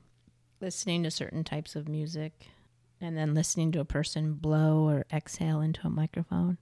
Listening 0.59 1.03
to 1.03 1.11
certain 1.11 1.43
types 1.43 1.75
of 1.75 1.87
music, 1.87 2.47
and 2.99 3.15
then 3.15 3.35
listening 3.35 3.71
to 3.73 3.79
a 3.79 3.85
person 3.85 4.33
blow 4.33 4.87
or 4.89 5.05
exhale 5.13 5.61
into 5.61 5.85
a 5.85 5.89
microphone. 5.89 6.57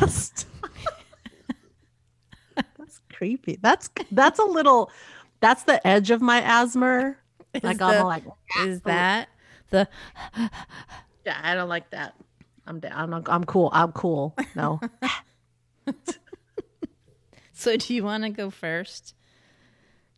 that's 0.00 0.44
creepy. 3.12 3.58
That's 3.60 3.90
that's 4.12 4.38
a 4.38 4.44
little. 4.44 4.92
That's 5.40 5.64
the 5.64 5.84
edge 5.84 6.10
of 6.10 6.22
my 6.22 6.40
ASMR. 6.42 7.16
Like 7.62 7.80
I'm 7.80 8.04
like. 8.04 8.24
Is 8.60 8.78
oh. 8.78 8.82
that 8.84 9.28
the? 9.70 9.88
Yeah, 11.24 11.38
I 11.42 11.54
don't 11.54 11.68
like 11.68 11.90
that. 11.90 12.14
I'm 12.66 12.80
down. 12.80 13.12
I'm, 13.12 13.22
I'm 13.26 13.44
cool. 13.44 13.68
I'm 13.72 13.92
cool. 13.92 14.34
No. 14.54 14.80
So 17.56 17.76
do 17.76 17.94
you 17.94 18.02
want 18.04 18.24
to 18.24 18.30
go 18.30 18.50
first? 18.50 19.14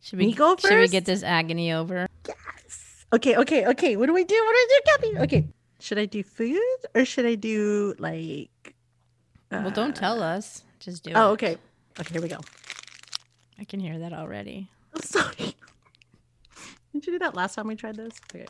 Should 0.01 0.19
Me 0.19 0.33
go 0.33 0.55
first? 0.55 0.67
Should 0.67 0.79
we 0.79 0.87
get 0.87 1.05
this 1.05 1.23
agony 1.23 1.71
over? 1.71 2.07
Yes. 2.27 3.05
Okay, 3.13 3.37
okay, 3.37 3.65
okay. 3.67 3.95
What 3.95 4.07
do 4.07 4.13
we 4.13 4.23
do? 4.23 4.35
What 4.35 4.51
do 4.53 4.57
we 4.57 4.67
do, 4.67 4.81
Gabby? 5.13 5.23
Okay. 5.25 5.47
Should 5.79 5.99
I 5.99 6.05
do 6.05 6.23
food 6.23 6.59
or 6.95 7.05
should 7.05 7.25
I 7.25 7.35
do 7.35 7.93
like 7.99 8.49
uh, 9.51 9.61
well, 9.63 9.71
don't 9.71 9.95
tell 9.95 10.21
us. 10.23 10.63
Just 10.79 11.03
do 11.03 11.11
Oh, 11.15 11.29
it. 11.29 11.33
okay. 11.33 11.57
Okay, 11.99 12.13
here 12.13 12.21
we 12.21 12.27
go. 12.27 12.39
I 13.59 13.63
can 13.63 13.79
hear 13.79 13.99
that 13.99 14.13
already. 14.13 14.69
I'm 14.93 15.01
sorry. 15.03 15.35
Did 16.93 17.05
you 17.05 17.13
do 17.13 17.19
that 17.19 17.35
last 17.35 17.55
time 17.55 17.67
we 17.67 17.75
tried 17.75 17.95
this? 17.95 18.19
Okay. 18.33 18.45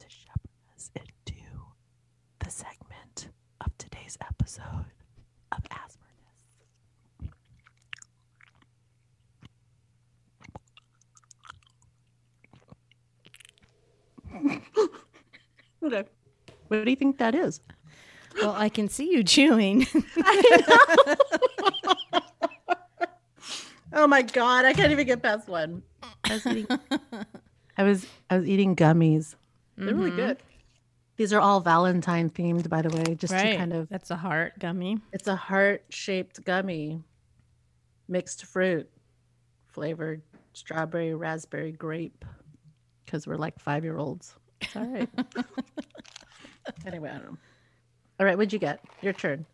To 0.00 0.06
shepherd 0.08 0.50
us 0.74 0.90
into 0.96 1.38
the 2.44 2.50
segment 2.50 3.28
of 3.60 3.76
today's 4.08 4.18
episode 4.22 4.86
of 5.52 5.58
okay. 14.40 14.60
What 16.68 16.84
do 16.84 16.90
you 16.90 16.96
think 16.96 17.18
that 17.18 17.34
is? 17.34 17.60
Well, 18.40 18.54
I 18.56 18.68
can 18.68 18.88
see 18.88 19.10
you 19.10 19.24
chewing. 19.24 19.86
Oh 23.90 24.06
my 24.06 24.20
god, 24.22 24.66
I 24.66 24.74
can't 24.74 24.92
even 24.92 25.06
get 25.06 25.22
past 25.22 25.48
one. 25.48 25.82
I 26.24 26.34
was 26.34 26.46
eating 26.46 26.66
I 27.78 27.82
was 27.82 28.06
I 28.28 28.36
was 28.36 28.46
eating 28.46 28.76
gummies. 28.76 29.34
They're 29.76 29.94
really 29.94 30.10
Mhm. 30.12 30.16
good. 30.16 30.36
These 31.18 31.32
are 31.32 31.40
all 31.40 31.60
Valentine 31.60 32.30
themed, 32.30 32.68
by 32.68 32.80
the 32.80 32.96
way, 32.96 33.16
just 33.16 33.32
right. 33.32 33.50
to 33.50 33.56
kind 33.56 33.72
of 33.72 33.88
That's 33.88 34.12
a 34.12 34.16
heart 34.16 34.52
gummy. 34.60 34.98
it's 35.12 35.26
a 35.26 35.34
heart 35.34 35.82
shaped 35.90 36.44
gummy. 36.44 37.02
Mixed 38.06 38.46
fruit 38.46 38.88
flavored 39.66 40.22
strawberry, 40.52 41.14
raspberry, 41.14 41.72
grape. 41.72 42.24
Because 43.04 43.26
we're 43.26 43.36
like 43.36 43.58
five 43.58 43.82
year 43.82 43.98
olds. 43.98 44.36
All 44.76 44.86
right. 44.86 45.08
anyway, 46.86 47.10
I 47.10 47.14
don't 47.14 47.24
know. 47.24 47.38
All 48.20 48.26
right, 48.26 48.36
what'd 48.36 48.52
you 48.52 48.60
get? 48.60 48.80
Your 49.02 49.12
turn. 49.12 49.44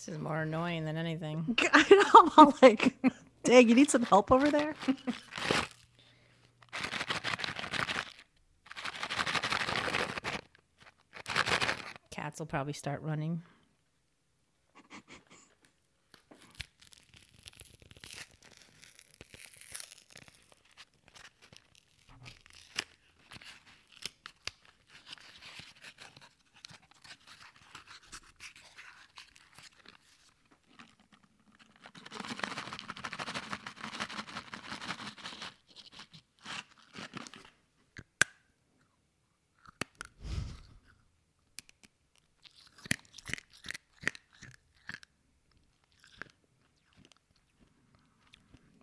This 0.00 0.14
is 0.14 0.18
more 0.18 0.39
annoying 0.50 0.84
than 0.84 0.96
anything. 0.96 1.56
I 1.72 1.86
know. 1.90 2.20
I'm 2.20 2.30
all 2.36 2.54
like, 2.60 2.96
dang, 3.44 3.68
you 3.68 3.74
need 3.76 3.88
some 3.88 4.02
help 4.02 4.32
over 4.32 4.50
there? 4.50 4.74
Cats 12.10 12.40
will 12.40 12.46
probably 12.46 12.72
start 12.72 13.00
running. 13.02 13.42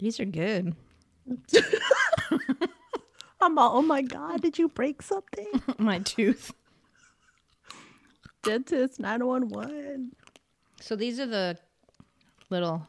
These 0.07 0.21
are 0.21 0.25
good. 0.25 0.73
I'm 3.41 3.57
all, 3.57 3.77
oh 3.77 3.81
my 3.81 4.01
God, 4.01 4.41
did 4.41 4.57
you 4.57 4.69
break 4.69 5.01
something? 5.01 5.47
My 5.77 5.99
tooth. 5.99 6.53
Dentist 8.41 9.01
911. 9.01 10.13
So 10.79 10.95
these 10.95 11.19
are 11.19 11.25
the 11.25 11.57
little 12.49 12.87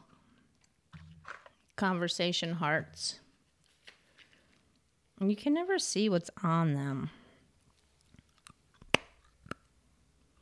conversation 1.75 2.53
hearts. 2.53 3.19
And 5.19 5.29
you 5.29 5.35
can 5.35 5.53
never 5.53 5.77
see 5.77 6.07
what's 6.07 6.29
on 6.41 6.73
them. 6.73 7.09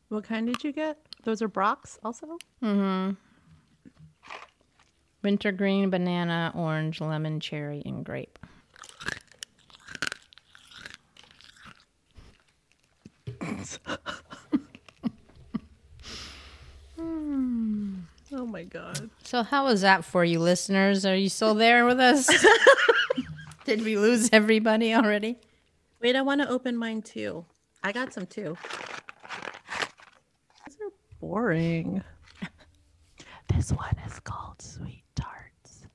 What 0.09 0.25
kind 0.25 0.45
did 0.45 0.63
you 0.63 0.71
get? 0.73 0.99
Those 1.23 1.41
are 1.41 1.49
Brach's 1.49 1.97
also? 2.03 2.37
Mm-hmm. 2.63 3.15
Wintergreen, 5.23 5.89
banana, 5.89 6.51
orange, 6.55 7.01
lemon, 7.01 7.39
cherry, 7.39 7.81
and 7.85 8.05
grape. 8.05 8.37
Oh 18.37 18.45
my 18.45 18.63
God. 18.63 19.09
So 19.23 19.41
how 19.41 19.65
was 19.65 19.81
that 19.81 20.05
for 20.05 20.23
you 20.23 20.39
listeners? 20.39 21.05
Are 21.05 21.15
you 21.15 21.27
still 21.27 21.55
there 21.55 21.85
with 21.85 21.99
us? 21.99 22.29
Did 23.65 23.83
we 23.83 23.97
lose 23.97 24.29
everybody 24.31 24.93
already? 24.93 25.37
Wait, 26.01 26.15
I 26.15 26.21
want 26.21 26.41
to 26.41 26.49
open 26.49 26.77
mine 26.77 27.01
too. 27.01 27.45
I 27.83 27.91
got 27.91 28.13
some 28.13 28.27
too. 28.27 28.55
These 30.65 30.77
are 30.81 30.91
boring. 31.19 32.03
this 33.55 33.71
one 33.71 33.95
is 34.05 34.19
called 34.19 34.61
Sweet 34.61 35.03
Tarts. 35.15 35.87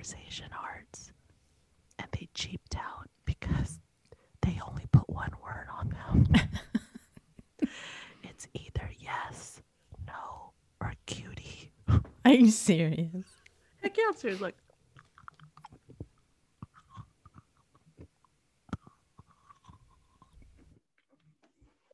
Conversation 0.00 0.48
Hearts. 0.50 1.12
And 1.98 2.08
they 2.12 2.26
cheaped 2.32 2.74
out 2.74 3.10
because 3.26 3.80
they 4.40 4.58
only 4.66 4.86
put 4.90 5.10
one 5.10 5.32
word 5.44 5.66
on 5.78 5.90
them. 5.90 6.26
it's 8.22 8.48
either 8.54 8.90
yes, 8.98 9.60
no, 10.06 10.52
or 10.80 10.94
cutie. 11.04 11.72
Are 12.24 12.32
you 12.32 12.50
serious? 12.50 13.26
Heck 13.82 13.94
yeah, 13.98 14.04
I'm. 14.24 14.38
Like, 14.38 14.56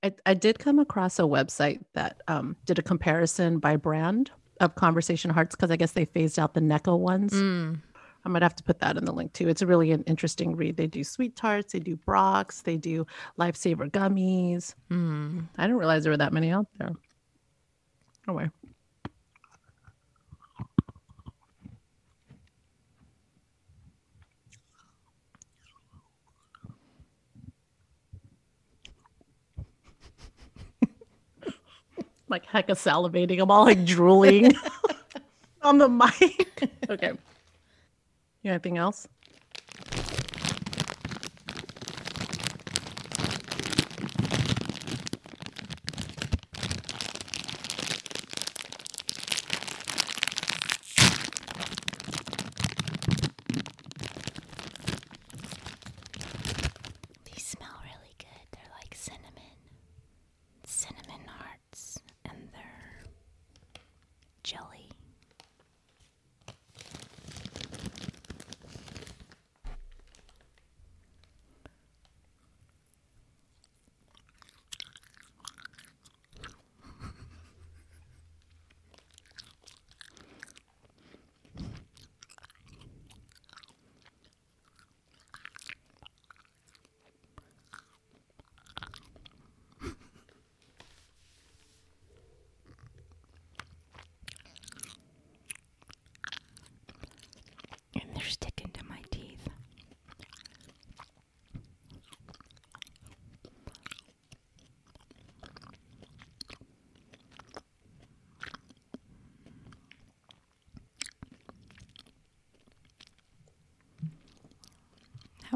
I, 0.05 0.13
I 0.25 0.35
did 0.35 0.61
come 0.61 0.79
across 0.79 1.19
a 1.19 1.23
website 1.23 1.81
that 1.95 2.23
um, 2.29 2.55
did 2.67 2.79
a 2.79 2.83
comparison 2.83 3.59
by 3.59 3.75
brand 3.75 4.31
of 4.61 4.77
Conversation 4.77 5.33
Hearts 5.33 5.57
because 5.57 5.73
I 5.73 5.77
guess 5.77 5.91
they 5.91 6.05
phased 6.05 6.39
out 6.39 6.55
the 6.55 6.61
Necco 6.61 6.97
ones. 6.97 7.33
Mm. 7.33 7.81
I 8.27 8.29
might 8.29 8.43
have 8.43 8.57
to 8.57 8.65
put 8.65 8.81
that 8.81 8.97
in 8.97 9.05
the 9.05 9.13
link 9.13 9.33
too. 9.35 9.49
It's 9.49 9.63
a 9.63 9.69
really 9.69 9.93
an 9.93 10.03
interesting 10.03 10.57
read. 10.57 10.77
They 10.77 10.89
do 10.89 11.03
SweeTarts, 11.03 11.71
they 11.71 11.79
do 11.79 11.97
Brach's, 11.97 12.61
they 12.63 12.77
do 12.77 13.07
Lifesaver 13.39 13.89
gummies. 13.89 14.75
Mm. 14.91 15.47
I 15.57 15.63
didn't 15.63 15.79
realize 15.79 16.03
there 16.03 16.11
were 16.11 16.17
that 16.17 16.33
many 16.33 16.51
out 16.51 16.67
there. 16.77 16.91
Oh 18.27 18.33
wait. 18.33 18.51
like 32.29 32.45
hecka 32.45 32.71
salivating. 32.71 33.41
I'm 33.41 33.53
all 33.53 33.67
like 33.67 33.85
drooling 33.85 34.53
on 35.63 35.79
the 35.79 35.89
mic. 35.89 36.69
okay. 36.91 37.13
You 38.47 38.53
anything 38.53 38.79
else? 38.79 39.09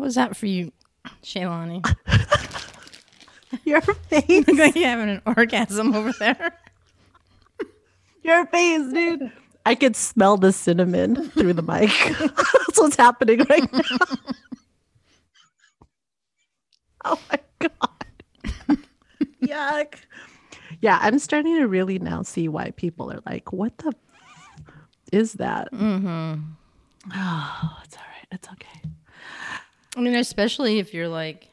How 0.00 0.04
was 0.04 0.14
that 0.14 0.34
for 0.34 0.46
you, 0.46 0.72
Shaylani? 1.22 1.84
Your 3.64 3.82
face. 3.82 4.46
Look 4.48 4.48
like 4.58 4.74
you're 4.74 4.88
having 4.88 5.10
an 5.10 5.20
orgasm 5.26 5.94
over 5.94 6.10
there. 6.18 6.54
Your 8.22 8.46
face, 8.46 8.90
dude. 8.94 9.30
I 9.66 9.74
could 9.74 9.94
smell 9.94 10.38
the 10.38 10.54
cinnamon 10.54 11.28
through 11.32 11.52
the 11.52 11.60
mic. 11.60 11.90
That's 12.18 12.78
what's 12.78 12.96
happening 12.96 13.44
right 13.50 13.70
now. 13.70 13.82
oh 17.04 17.20
my 17.30 17.38
god. 17.58 18.78
Yuck. 19.42 19.96
Yeah, 20.80 20.98
I'm 21.02 21.18
starting 21.18 21.56
to 21.56 21.66
really 21.68 21.98
now 21.98 22.22
see 22.22 22.48
why 22.48 22.70
people 22.70 23.12
are 23.12 23.20
like, 23.26 23.52
what 23.52 23.76
the 23.76 23.88
f- 23.88 24.74
is 25.12 25.34
that? 25.34 25.70
Mm-hmm. 25.74 26.40
Oh, 27.14 27.78
it's 27.84 27.96
all 27.96 28.02
right. 28.02 28.26
It's 28.32 28.48
okay. 28.48 28.89
I 29.96 30.00
mean, 30.00 30.14
especially 30.14 30.79
if 30.79 30.94
you're 30.94 31.09
like, 31.09 31.48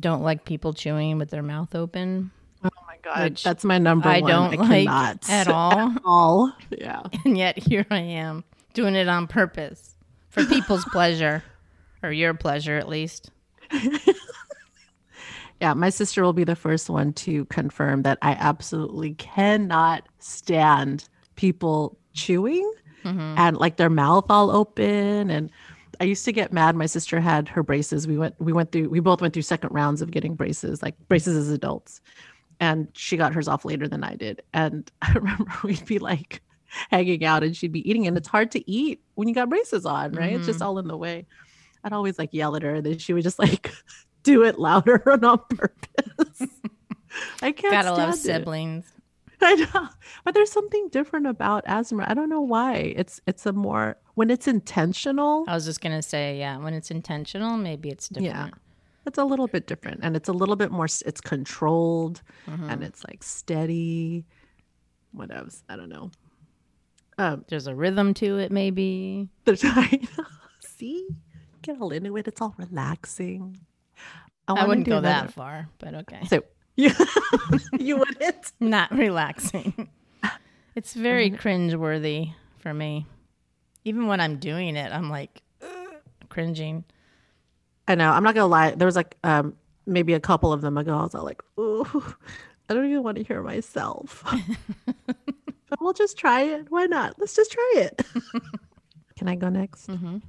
don't 0.00 0.22
like 0.22 0.44
people 0.44 0.72
chewing 0.72 1.18
with 1.18 1.30
their 1.30 1.42
mouth 1.42 1.74
open. 1.74 2.30
Oh 2.62 2.68
my 2.86 2.96
god. 3.02 3.36
That's 3.44 3.64
my 3.64 3.78
number 3.78 4.08
I 4.08 4.20
one. 4.20 4.30
don't 4.30 4.60
I 4.70 4.82
like 4.84 5.30
at 5.30 5.48
all. 5.48 5.94
all. 6.04 6.52
Yeah. 6.70 7.02
And 7.24 7.36
yet 7.36 7.58
here 7.58 7.86
I 7.90 8.00
am 8.00 8.44
doing 8.72 8.94
it 8.94 9.08
on 9.08 9.26
purpose 9.26 9.94
for 10.30 10.44
people's 10.46 10.84
pleasure, 10.86 11.42
or 12.02 12.10
your 12.12 12.34
pleasure 12.34 12.76
at 12.76 12.88
least. 12.88 13.30
Yeah, 15.60 15.72
my 15.72 15.88
sister 15.88 16.22
will 16.22 16.32
be 16.32 16.44
the 16.44 16.56
first 16.56 16.90
one 16.90 17.12
to 17.14 17.44
confirm 17.46 18.02
that 18.02 18.18
I 18.20 18.32
absolutely 18.32 19.14
cannot 19.14 20.06
stand 20.18 21.08
people 21.36 21.96
chewing 22.12 22.70
Mm-hmm. 23.04 23.34
and 23.36 23.56
like 23.58 23.76
their 23.76 23.90
mouth 23.90 24.24
all 24.30 24.50
open 24.50 25.28
and 25.28 25.50
I 26.00 26.04
used 26.04 26.24
to 26.24 26.32
get 26.32 26.52
mad. 26.52 26.76
My 26.76 26.86
sister 26.86 27.20
had 27.20 27.48
her 27.48 27.62
braces. 27.62 28.06
We 28.06 28.18
went 28.18 28.34
we 28.38 28.52
went 28.52 28.72
through 28.72 28.88
we 28.88 29.00
both 29.00 29.20
went 29.20 29.34
through 29.34 29.42
second 29.42 29.70
rounds 29.70 30.02
of 30.02 30.10
getting 30.10 30.34
braces, 30.34 30.82
like 30.82 30.94
braces 31.08 31.36
as 31.36 31.50
adults. 31.50 32.00
And 32.60 32.88
she 32.92 33.16
got 33.16 33.34
hers 33.34 33.48
off 33.48 33.64
later 33.64 33.88
than 33.88 34.04
I 34.04 34.14
did. 34.14 34.42
And 34.52 34.90
I 35.02 35.12
remember 35.12 35.46
we'd 35.64 35.84
be 35.86 35.98
like 35.98 36.42
hanging 36.90 37.24
out 37.24 37.44
and 37.44 37.56
she'd 37.56 37.72
be 37.72 37.88
eating 37.88 38.06
and 38.06 38.16
it's 38.16 38.28
hard 38.28 38.50
to 38.52 38.70
eat 38.70 39.00
when 39.14 39.28
you 39.28 39.34
got 39.34 39.48
braces 39.48 39.86
on, 39.86 40.12
right? 40.12 40.32
It's 40.32 40.46
just 40.46 40.58
mm-hmm. 40.58 40.68
all 40.68 40.78
in 40.78 40.88
the 40.88 40.96
way. 40.96 41.26
I'd 41.84 41.92
always 41.92 42.18
like 42.18 42.30
yell 42.32 42.56
at 42.56 42.62
her, 42.62 42.76
and 42.76 42.86
then 42.86 42.98
she 42.98 43.12
would 43.12 43.22
just 43.22 43.38
like 43.38 43.70
do 44.22 44.42
it 44.42 44.58
louder 44.58 45.02
and 45.06 45.24
on 45.24 45.38
purpose. 45.50 46.48
I 47.42 47.52
can't 47.52 47.72
Gotta 47.72 47.92
love 47.92 48.14
it. 48.14 48.16
siblings. 48.16 48.90
I 49.40 49.54
know, 49.56 49.88
but 50.24 50.32
there's 50.32 50.50
something 50.50 50.88
different 50.88 51.26
about 51.26 51.66
ASMR. 51.66 52.08
I 52.08 52.14
don't 52.14 52.30
know 52.30 52.40
why. 52.40 52.94
It's 52.96 53.20
it's 53.26 53.44
a 53.44 53.52
more 53.52 53.98
when 54.14 54.30
it's 54.30 54.46
intentional. 54.48 55.44
I 55.48 55.54
was 55.54 55.64
just 55.64 55.80
gonna 55.80 56.02
say, 56.02 56.38
yeah, 56.38 56.56
when 56.58 56.74
it's 56.74 56.90
intentional, 56.90 57.56
maybe 57.56 57.88
it's 57.90 58.08
different. 58.08 58.34
Yeah, 58.34 58.48
it's 59.06 59.18
a 59.18 59.24
little 59.24 59.46
bit 59.48 59.66
different, 59.66 60.00
and 60.02 60.16
it's 60.16 60.28
a 60.28 60.32
little 60.32 60.56
bit 60.56 60.70
more. 60.70 60.86
It's 60.86 61.20
controlled, 61.20 62.22
Mm-hmm. 62.48 62.70
and 62.70 62.82
it's 62.82 63.04
like 63.08 63.22
steady. 63.22 64.24
What 65.12 65.34
else? 65.34 65.62
I 65.68 65.76
don't 65.76 65.88
know. 65.88 66.10
Um, 67.18 67.44
There's 67.48 67.68
a 67.68 67.74
rhythm 67.74 68.12
to 68.14 68.38
it, 68.38 68.50
maybe. 68.50 69.28
there's 69.44 69.62
I 69.64 70.00
see, 70.60 71.06
get 71.62 71.80
all 71.80 71.90
into 71.92 72.16
it. 72.16 72.26
It's 72.26 72.40
all 72.40 72.54
relaxing. 72.58 73.56
I, 74.48 74.52
wanna 74.54 74.68
wouldn't 74.68 74.86
go 74.86 74.98
another- 74.98 75.26
that 75.26 75.32
far, 75.32 75.68
but 75.78 75.94
okay. 75.94 76.22
So 76.28 76.42
you 76.76 76.90
you 77.78 77.96
wouldn't. 77.98 78.52
Not 78.60 78.90
relaxing. 78.92 79.88
It's 80.74 80.92
very 80.94 81.30
cringeworthy 81.30 82.32
for 82.58 82.74
me. 82.74 83.06
Even 83.84 84.06
when 84.06 84.20
I'm 84.20 84.38
doing 84.38 84.76
it, 84.76 84.92
I'm 84.92 85.10
like 85.10 85.42
"Ugh," 85.62 85.94
cringing. 86.28 86.84
I 87.86 87.94
know. 87.94 88.10
I'm 88.10 88.22
not 88.22 88.34
gonna 88.34 88.46
lie. 88.46 88.70
There 88.72 88.86
was 88.86 88.96
like 88.96 89.16
um 89.24 89.56
maybe 89.86 90.14
a 90.14 90.20
couple 90.20 90.52
of 90.52 90.60
them 90.62 90.78
ago. 90.78 90.96
I 90.96 91.02
was 91.02 91.14
all 91.14 91.24
like, 91.24 91.42
"Ooh, 91.58 91.84
I 92.68 92.74
don't 92.74 92.86
even 92.88 93.02
want 93.02 93.18
to 93.18 93.24
hear 93.24 93.42
myself." 93.42 94.24
but 95.68 95.80
we'll 95.80 95.92
just 95.92 96.16
try 96.18 96.42
it. 96.42 96.66
Why 96.70 96.86
not? 96.86 97.18
Let's 97.18 97.36
just 97.36 97.52
try 97.52 97.72
it. 97.76 98.06
Can 99.16 99.28
I 99.28 99.34
go 99.36 99.48
next? 99.48 99.88
Mhm. 99.88 100.22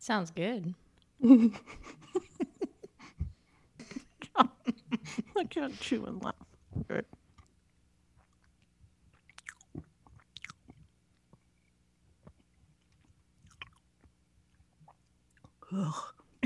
Sounds 0.00 0.30
good. 0.30 0.74
I 1.24 1.50
can't 5.48 5.78
chew 5.78 6.06
and 6.06 6.24
laugh. 6.24 6.34
Good. 6.88 7.04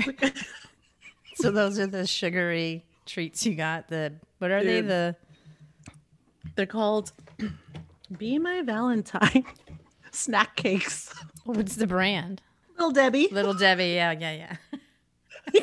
So 1.37 1.51
those 1.51 1.77
are 1.79 1.87
the 1.87 2.07
sugary 2.07 2.85
treats 3.05 3.45
you 3.45 3.55
got. 3.55 3.89
The 3.89 4.13
what 4.37 4.51
are 4.51 4.63
they? 4.63 4.79
The 4.81 5.15
They're 6.55 6.65
called 6.65 7.11
"Be 8.17 8.39
My 8.39 8.61
Valentine" 8.61 9.43
snack 10.11 10.55
cakes. 10.55 11.13
what's 11.43 11.75
the 11.75 11.87
brand? 11.87 12.41
Little 12.85 13.03
Debbie. 13.03 13.27
Little 13.31 13.53
Debbie. 13.55 13.87
Yeah, 13.95 14.11
yeah, 14.11 14.55
yeah. 15.53 15.61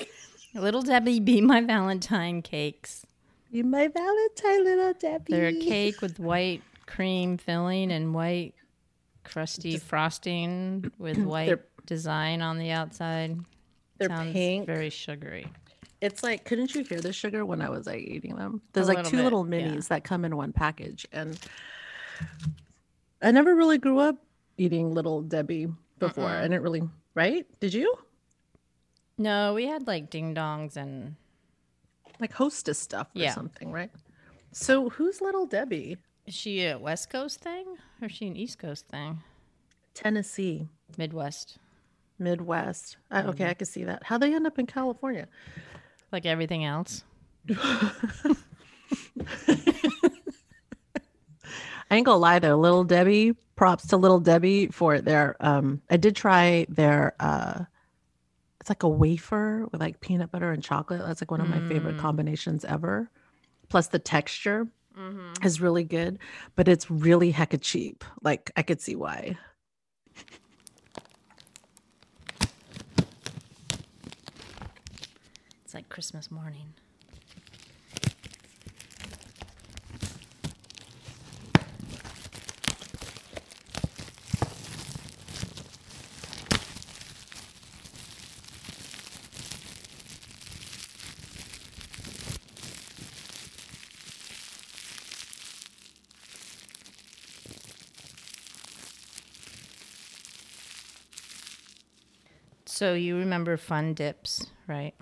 Little 0.60 0.82
Debbie, 0.82 1.20
be 1.20 1.40
my 1.40 1.60
Valentine 1.60 2.42
cakes. 2.42 3.06
Be 3.52 3.62
my 3.62 3.86
Valentine, 3.88 4.64
little 4.64 4.92
Debbie. 4.94 5.32
They're 5.32 5.46
a 5.48 5.54
cake 5.60 6.02
with 6.02 6.18
white 6.18 6.62
cream 6.86 7.36
filling 7.38 7.92
and 7.92 8.12
white 8.12 8.54
crusty 9.24 9.78
frosting 9.78 10.90
with 10.98 11.16
white 11.18 11.46
They're- 11.46 11.64
design 11.86 12.42
on 12.42 12.58
the 12.58 12.70
outside. 12.72 13.38
They're 13.98 14.08
Sounds 14.08 14.32
pink. 14.32 14.66
very 14.66 14.90
sugary. 14.90 15.46
It's 16.00 16.22
like, 16.24 16.44
couldn't 16.44 16.74
you 16.74 16.82
hear 16.82 17.00
the 17.00 17.12
sugar 17.12 17.46
when 17.46 17.62
I 17.62 17.68
was 17.70 17.86
like 17.86 18.00
eating 18.00 18.34
them? 18.34 18.60
There's 18.72 18.88
A 18.88 18.94
like 18.94 18.96
little 18.98 19.10
two 19.12 19.16
bit, 19.18 19.22
little 19.24 19.48
yeah. 19.54 19.68
minis 19.68 19.88
that 19.88 20.02
come 20.02 20.24
in 20.24 20.36
one 20.36 20.52
package, 20.52 21.06
and 21.12 21.38
I 23.22 23.30
never 23.30 23.54
really 23.54 23.78
grew 23.78 24.00
up 24.00 24.16
eating 24.58 24.92
little 24.92 25.22
Debbie 25.22 25.68
before. 26.00 26.26
I 26.26 26.42
didn't 26.42 26.62
really, 26.62 26.82
right? 27.14 27.46
Did 27.60 27.74
you? 27.74 27.94
No, 29.18 29.54
we 29.54 29.66
had 29.66 29.86
like 29.86 30.10
ding 30.10 30.34
dongs 30.34 30.76
and 30.76 31.16
Like 32.20 32.32
Hostess 32.32 32.78
stuff 32.78 33.08
or 33.14 33.20
Yeah. 33.22 33.34
something, 33.34 33.70
right? 33.72 33.90
So 34.52 34.88
who's 34.90 35.20
little 35.20 35.46
Debbie? 35.46 35.96
is 36.26 36.34
she 36.34 36.64
a 36.66 36.78
West 36.78 37.10
Coast 37.10 37.40
thing 37.40 37.64
or 38.00 38.06
is 38.06 38.12
she 38.12 38.26
an 38.28 38.36
East 38.36 38.58
Coast 38.58 38.86
thing? 38.88 39.20
Tennessee, 39.94 40.68
Midwest. 40.96 41.58
Midwest. 42.18 42.96
I, 43.10 43.20
mm-hmm. 43.20 43.30
okay, 43.30 43.48
I 43.48 43.54
can 43.54 43.66
see 43.66 43.84
that. 43.84 44.04
How 44.04 44.18
they 44.18 44.32
end 44.32 44.46
up 44.46 44.58
in 44.58 44.66
California? 44.66 45.26
Like 46.12 46.24
everything 46.26 46.64
else. 46.64 47.02
I 51.90 51.96
ain't 51.96 52.06
gonna 52.06 52.18
lie 52.18 52.38
though, 52.38 52.56
Little 52.56 52.84
Debbie, 52.84 53.34
props 53.56 53.86
to 53.88 53.96
Little 53.96 54.20
Debbie 54.20 54.68
for 54.68 55.00
their 55.00 55.36
um 55.40 55.82
I 55.90 55.96
did 55.96 56.16
try 56.16 56.66
their 56.68 57.14
uh 57.20 57.64
it's 58.60 58.70
like 58.70 58.84
a 58.84 58.88
wafer 58.88 59.66
with 59.72 59.80
like 59.80 60.00
peanut 60.00 60.30
butter 60.30 60.52
and 60.52 60.62
chocolate. 60.62 61.02
That's 61.04 61.20
like 61.20 61.32
one 61.32 61.40
of 61.40 61.48
my 61.48 61.60
favorite 61.68 61.98
combinations 61.98 62.64
ever. 62.64 63.10
Plus 63.68 63.88
the 63.88 63.98
texture 63.98 64.68
is 65.42 65.60
really 65.60 65.82
good, 65.82 66.20
but 66.54 66.68
it's 66.68 66.88
really 66.88 67.32
hecka 67.32 67.58
cheap. 67.60 68.04
Like 68.22 68.52
I 68.56 68.62
could 68.62 68.80
see 68.80 68.94
why. 68.94 69.36
It's 75.64 75.74
like 75.74 75.88
Christmas 75.88 76.30
morning. 76.30 76.74
So 102.82 102.94
you 102.94 103.16
remember 103.16 103.56
fun 103.56 103.94
dips, 103.94 104.44
right? 104.66 104.92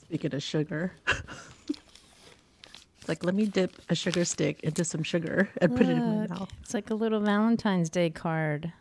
Speaking 0.00 0.34
of 0.34 0.42
sugar. 0.42 0.94
like, 3.06 3.22
let 3.22 3.34
me 3.34 3.44
dip 3.44 3.76
a 3.90 3.94
sugar 3.94 4.24
stick 4.24 4.62
into 4.62 4.86
some 4.86 5.02
sugar 5.02 5.50
and 5.60 5.76
put 5.76 5.86
it 5.86 5.90
in 5.90 6.20
my 6.20 6.26
mouth. 6.28 6.50
It's 6.62 6.72
like 6.72 6.88
a 6.88 6.94
little 6.94 7.20
Valentine's 7.20 7.90
Day 7.90 8.08
card. 8.08 8.72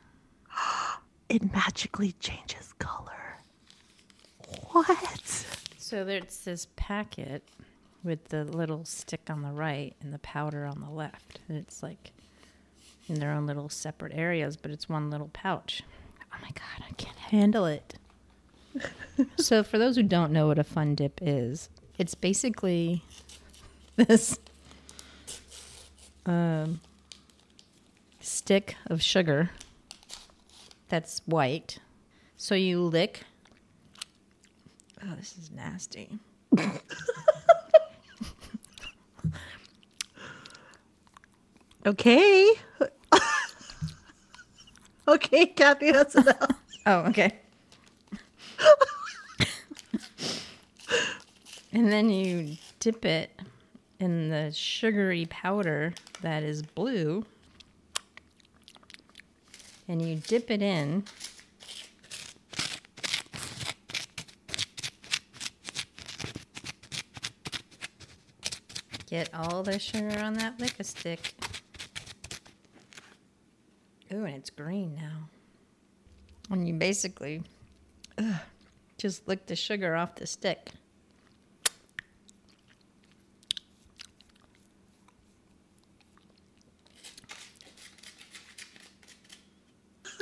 It 1.27 1.53
magically 1.53 2.13
changes 2.13 2.73
color. 2.79 3.37
What? 4.71 5.45
So 5.77 6.05
there's 6.05 6.45
this 6.45 6.69
packet 6.77 7.43
with 8.05 8.29
the 8.29 8.45
little 8.45 8.85
stick 8.85 9.29
on 9.29 9.41
the 9.41 9.51
right 9.51 9.97
and 9.99 10.13
the 10.13 10.19
powder 10.19 10.65
on 10.65 10.79
the 10.79 10.89
left. 10.89 11.41
And 11.49 11.57
it's 11.57 11.83
like 11.83 12.13
in 13.09 13.19
their 13.19 13.31
own 13.31 13.45
little 13.45 13.69
separate 13.69 14.13
areas, 14.15 14.57
but 14.57 14.71
it's 14.71 14.87
one 14.87 15.09
little 15.09 15.29
pouch. 15.33 15.83
Oh 16.21 16.37
my 16.41 16.49
God, 16.49 16.85
I 16.87 16.93
can't 16.93 17.17
handle 17.17 17.65
it. 17.65 17.95
so, 19.37 19.63
for 19.63 19.77
those 19.77 19.95
who 19.95 20.03
don't 20.03 20.31
know 20.31 20.47
what 20.47 20.59
a 20.59 20.63
fun 20.63 20.95
dip 20.95 21.19
is, 21.21 21.69
it's 21.97 22.15
basically 22.15 23.03
this 23.95 24.37
um, 26.25 26.79
stick 28.19 28.75
of 28.87 29.01
sugar 29.01 29.49
that's 30.87 31.21
white. 31.25 31.79
So 32.37 32.55
you 32.55 32.81
lick. 32.81 33.23
Oh, 35.03 35.15
this 35.17 35.37
is 35.37 35.51
nasty. 35.51 36.19
Okay. 41.85 42.53
Okay, 45.13 45.47
Kathy, 45.47 45.91
that's 45.91 46.15
enough. 46.15 46.51
Oh, 46.85 46.99
okay. 47.09 47.37
and 51.71 51.91
then 51.91 52.09
you 52.09 52.57
dip 52.79 53.05
it 53.05 53.29
in 53.99 54.29
the 54.29 54.51
sugary 54.51 55.27
powder 55.29 55.93
that 56.21 56.41
is 56.41 56.63
blue. 56.63 57.25
And 59.87 60.01
you 60.01 60.15
dip 60.15 60.49
it 60.49 60.61
in. 60.63 61.03
Get 69.09 69.29
all 69.33 69.63
the 69.63 69.77
sugar 69.77 70.17
on 70.19 70.33
that 70.35 70.59
a 70.79 70.83
stick. 70.83 71.33
Ooh, 74.19 74.25
and 74.25 74.35
it's 74.35 74.49
green 74.49 74.95
now. 74.95 75.29
And 76.51 76.67
you 76.67 76.73
basically 76.73 77.41
ugh, 78.17 78.35
just 78.97 79.25
lick 79.27 79.45
the 79.45 79.55
sugar 79.55 79.95
off 79.95 80.15
the 80.15 80.27
stick. 80.27 80.71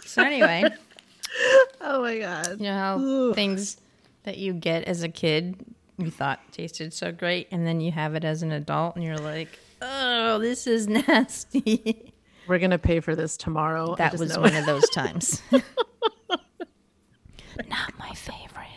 So 0.06 0.22
anyway, 0.24 0.64
Oh 1.82 2.02
my 2.02 2.18
god. 2.20 2.60
you 2.60 2.66
know 2.68 2.74
how 2.74 3.34
things 3.34 3.78
that 4.24 4.38
you 4.38 4.54
get 4.54 4.84
as 4.86 5.04
a 5.04 5.10
kid 5.10 5.56
you 5.98 6.12
thought 6.12 6.40
tasted 6.52 6.94
so 6.94 7.12
great, 7.12 7.48
and 7.52 7.66
then 7.66 7.82
you 7.82 7.92
have 7.92 8.14
it 8.16 8.24
as 8.24 8.44
an 8.44 8.52
adult, 8.52 8.96
and 8.96 9.04
you're 9.04 9.18
like, 9.18 9.60
"Oh, 9.82 10.38
this 10.40 10.68
is 10.68 10.88
nasty." 11.08 12.07
We're 12.48 12.60
gonna 12.60 12.78
pay 12.80 13.00
for 13.00 13.16
this 13.16 13.38
tomorrow. 13.38 13.96
That 13.96 14.18
was 14.18 14.36
know 14.36 14.42
one 14.42 14.56
of 14.56 14.66
those 14.66 14.90
times. 14.90 15.42
Not 17.68 17.98
my 17.98 18.12
favorite. 18.14 18.68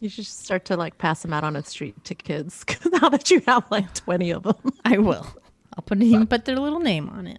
You 0.00 0.08
should 0.08 0.26
start 0.26 0.64
to 0.66 0.76
like 0.76 0.98
pass 0.98 1.22
them 1.22 1.32
out 1.32 1.44
on 1.44 1.54
the 1.54 1.62
street 1.62 2.04
to 2.04 2.14
kids 2.14 2.64
now 2.92 3.08
that 3.08 3.30
you 3.30 3.40
have 3.46 3.64
like 3.70 3.92
20 4.04 4.30
of 4.30 4.42
them. 4.42 4.72
I 4.84 4.98
will. 4.98 5.26
I'll 5.76 5.82
put 5.84 6.02
even 6.02 6.26
put 6.26 6.44
their 6.44 6.56
little 6.56 6.80
name 6.80 7.08
on 7.08 7.26
it. 7.26 7.38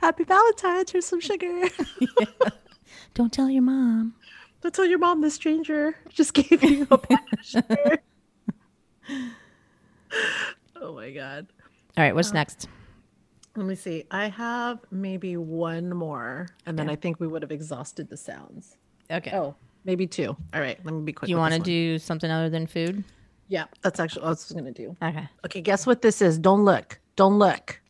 Happy 0.00 0.24
Valentine's. 0.24 0.90
Here's 0.90 1.06
some 1.06 1.20
sugar. 1.20 1.64
Don't 3.14 3.32
tell 3.32 3.50
your 3.50 3.62
mom. 3.62 4.14
Don't 4.60 4.74
tell 4.74 4.86
your 4.86 4.98
mom 4.98 5.20
the 5.20 5.30
stranger 5.30 5.96
just 6.08 6.34
gave 6.34 6.62
you 6.62 6.86
a 6.90 6.98
pack 6.98 7.32
of 7.32 7.44
sugar. 7.44 7.98
oh 10.76 10.94
my 10.94 11.10
god. 11.10 11.46
All 11.96 12.04
right, 12.04 12.14
what's 12.14 12.30
uh, 12.30 12.34
next? 12.34 12.68
Let 13.56 13.66
me 13.66 13.74
see. 13.74 14.04
I 14.10 14.28
have 14.28 14.80
maybe 14.90 15.36
one 15.36 15.90
more, 15.94 16.48
and 16.66 16.78
then. 16.78 16.90
I 16.90 16.96
think 16.96 17.20
we 17.20 17.26
would 17.28 17.42
have 17.42 17.52
exhausted 17.52 18.08
the 18.08 18.16
sounds. 18.16 18.76
Okay. 19.10 19.30
Oh, 19.32 19.54
maybe 19.84 20.06
two. 20.06 20.36
All 20.52 20.60
right. 20.60 20.78
Let 20.84 20.94
me 20.94 21.02
be 21.02 21.12
quick. 21.12 21.28
you 21.28 21.36
want 21.36 21.54
to 21.54 21.60
do 21.60 21.98
something 21.98 22.30
other 22.30 22.50
than 22.50 22.66
food? 22.66 23.04
Yeah, 23.48 23.66
that's 23.82 24.00
actually 24.00 24.22
what 24.22 24.28
I 24.28 24.30
was 24.30 24.52
going 24.52 24.64
to 24.64 24.72
do. 24.72 24.96
Okay. 25.02 25.28
Okay, 25.44 25.60
guess 25.60 25.86
what 25.86 26.02
this 26.02 26.20
is? 26.20 26.38
Don't 26.38 26.64
look. 26.64 26.98
Don't 27.16 27.38
look. 27.38 27.80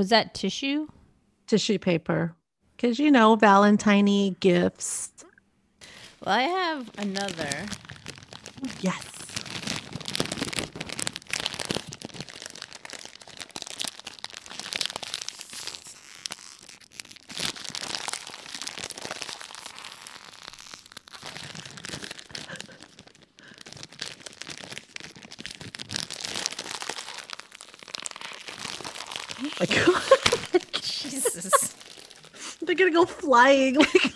Was 0.00 0.08
that 0.08 0.32
tissue? 0.32 0.88
Tissue 1.46 1.78
paper. 1.78 2.34
Because, 2.74 2.98
you 2.98 3.10
know, 3.10 3.36
Valentine 3.36 4.34
gifts. 4.40 5.12
Well, 6.24 6.34
I 6.34 6.44
have 6.44 6.90
another. 6.96 7.66
Yes. 8.80 9.04
Oh 29.42 29.50
my 29.60 29.66
God. 29.66 30.02
Jesus. 30.80 31.74
They're 32.62 32.74
gonna 32.90 33.06
go 33.06 33.12
flying. 33.12 33.76
Like, 33.92 34.12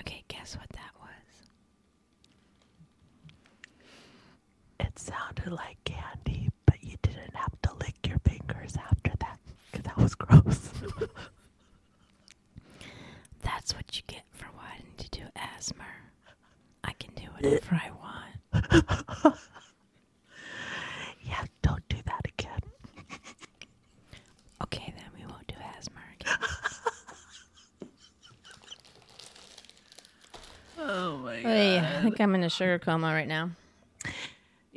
Okay, 0.00 0.24
guess 0.28 0.56
what 0.56 0.68
that 0.70 0.92
was? 0.98 1.48
It 5.40 5.44
sounded 5.44 5.56
like 5.56 5.78
candy, 5.84 6.50
but 6.66 6.82
you 6.82 6.96
didn't 7.02 7.34
have 7.34 7.52
to 7.62 7.72
lick 7.74 7.94
your 8.06 8.18
fingers 8.18 8.76
after 8.76 9.12
that 9.20 9.38
because 9.70 9.84
that 9.86 9.96
was 9.96 10.14
gross. 10.14 10.70
That's 13.42 13.74
what 13.74 13.96
you 13.96 14.02
get 14.06 14.24
for 14.32 14.48
wanting 14.54 14.92
to 14.98 15.08
do 15.08 15.22
ASMR. 15.36 16.10
I 16.84 16.92
can 16.92 17.14
do 17.14 17.22
eh. 17.22 17.28
whatever 17.58 17.80
I 17.82 17.90
want. 17.90 18.36
yeah, 21.22 21.44
don't 21.62 21.88
do 21.88 21.96
that 22.04 22.20
again. 22.26 22.60
Okay, 24.62 24.92
then 24.94 25.06
we 25.18 25.24
won't 25.26 25.46
do 25.46 25.54
ASMR 25.54 26.20
again. 26.20 26.36
Oh 30.82 31.18
my 31.18 31.36
Hey, 31.36 31.78
I 31.78 32.02
think 32.02 32.18
I'm 32.22 32.34
in 32.34 32.42
a 32.42 32.48
sugar 32.48 32.78
coma 32.78 33.08
right 33.08 33.28
now. 33.28 33.50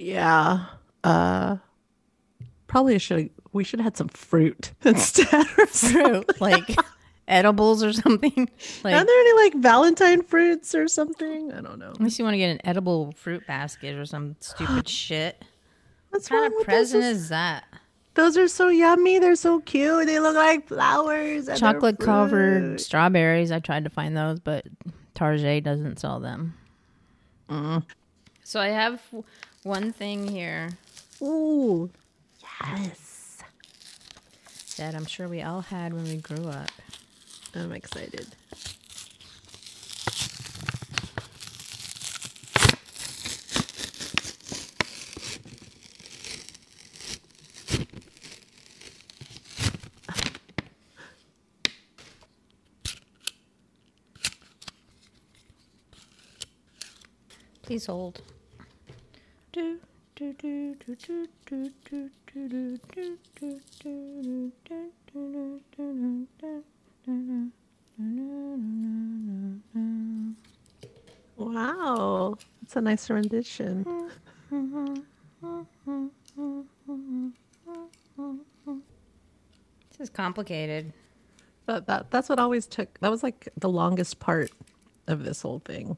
Yeah. 0.04 0.66
Uh 1.04 1.58
probably 2.68 2.98
should 3.00 3.30
we 3.52 3.64
should 3.64 3.80
have 3.80 3.86
had 3.86 3.98
some 3.98 4.08
fruit 4.10 4.72
instead. 4.84 5.46
or 5.58 5.68
something. 5.68 6.04
Fruit, 6.24 6.26
like 6.42 6.76
edibles 7.28 7.84
or 7.84 7.94
something. 7.94 8.50
Like, 8.84 8.96
Are 8.96 9.06
there 9.06 9.20
any 9.20 9.34
like 9.44 9.54
Valentine 9.62 10.24
fruits 10.24 10.74
or 10.76 10.88
something? 10.88 11.54
I 11.54 11.62
don't 11.62 11.80
know. 11.80 11.94
unless 11.98 12.18
you 12.20 12.26
want 12.26 12.34
to 12.34 12.38
get 12.40 12.50
an 12.50 12.60
edible 12.66 13.12
fruit 13.14 13.46
basket 13.48 13.96
or 13.98 14.06
some 14.06 14.36
stupid 14.40 14.88
shit. 15.02 15.44
What's 16.10 16.30
What 16.30 16.36
wrong 16.38 16.44
kind 16.44 16.54
of 16.54 16.58
with 16.58 16.66
present 16.66 17.04
those? 17.04 17.16
is 17.18 17.30
that? 17.30 17.64
Those 18.16 18.38
are 18.38 18.48
so 18.48 18.68
yummy. 18.70 19.18
They're 19.20 19.36
so 19.36 19.60
cute. 19.62 20.06
They 20.06 20.20
look 20.20 20.36
like 20.36 20.68
flowers. 20.68 21.50
Chocolate 21.58 21.98
covered 22.00 22.80
strawberries. 22.80 23.52
I 23.52 23.60
tried 23.60 23.86
to 23.86 23.90
find 23.90 24.16
those, 24.16 24.40
but 24.40 24.66
Target 25.16 25.64
doesn't 25.64 26.00
sell 26.00 26.20
them. 26.20 26.54
Mm. 27.50 27.84
So 28.44 28.60
I 28.60 28.68
have 28.68 29.02
one 29.64 29.94
thing 29.94 30.28
here 30.28 30.70
Ooh, 31.22 31.90
yes. 32.62 33.38
that 34.78 34.94
I'm 34.94 35.06
sure 35.06 35.28
we 35.28 35.42
all 35.42 35.62
had 35.62 35.94
when 35.94 36.04
we 36.04 36.18
grew 36.18 36.48
up. 36.50 36.70
I'm 37.56 37.72
excited. 37.72 38.28
Please 57.62 57.86
hold. 57.86 58.22
Do, 59.54 59.80
do, 60.16 60.34
do, 60.34 60.74
do, 60.74 60.96
do, 60.96 61.28
do, 61.46 61.70
do, 61.86 62.10
do, 62.26 62.50
do, 62.50 62.80
do, 62.90 63.20
do, 63.36 63.60
do, 63.80 64.02
do, 64.24 64.52
do, 64.66 64.92
do, 65.14 65.62
do, 65.78 66.28
do, 67.08 67.52
Wow, 71.38 72.36
that's 72.62 72.76
a 72.76 72.82
nice 72.82 73.08
rendition. 73.12 73.86
This 79.92 80.00
is 80.00 80.10
complicated. 80.10 80.94
But 81.68 81.86
that 81.86 82.10
that's 82.10 82.28
what 82.28 82.40
always 82.40 82.66
took. 82.66 83.00
That 83.02 83.12
was 83.12 83.22
like 83.22 83.50
the 83.56 83.70
longest 83.70 84.20
part 84.20 84.50
of 85.06 85.24
this 85.24 85.44
whole 85.44 85.60
thing. 85.60 85.96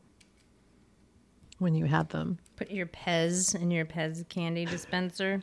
When 1.57 1.73
you 1.73 1.85
had 1.85 2.09
them, 2.09 2.37
Put 2.57 2.69
your 2.69 2.85
Pez 2.85 3.55
in 3.55 3.71
your 3.71 3.85
Pez 3.85 4.27
candy 4.29 4.65
dispenser. 4.65 5.41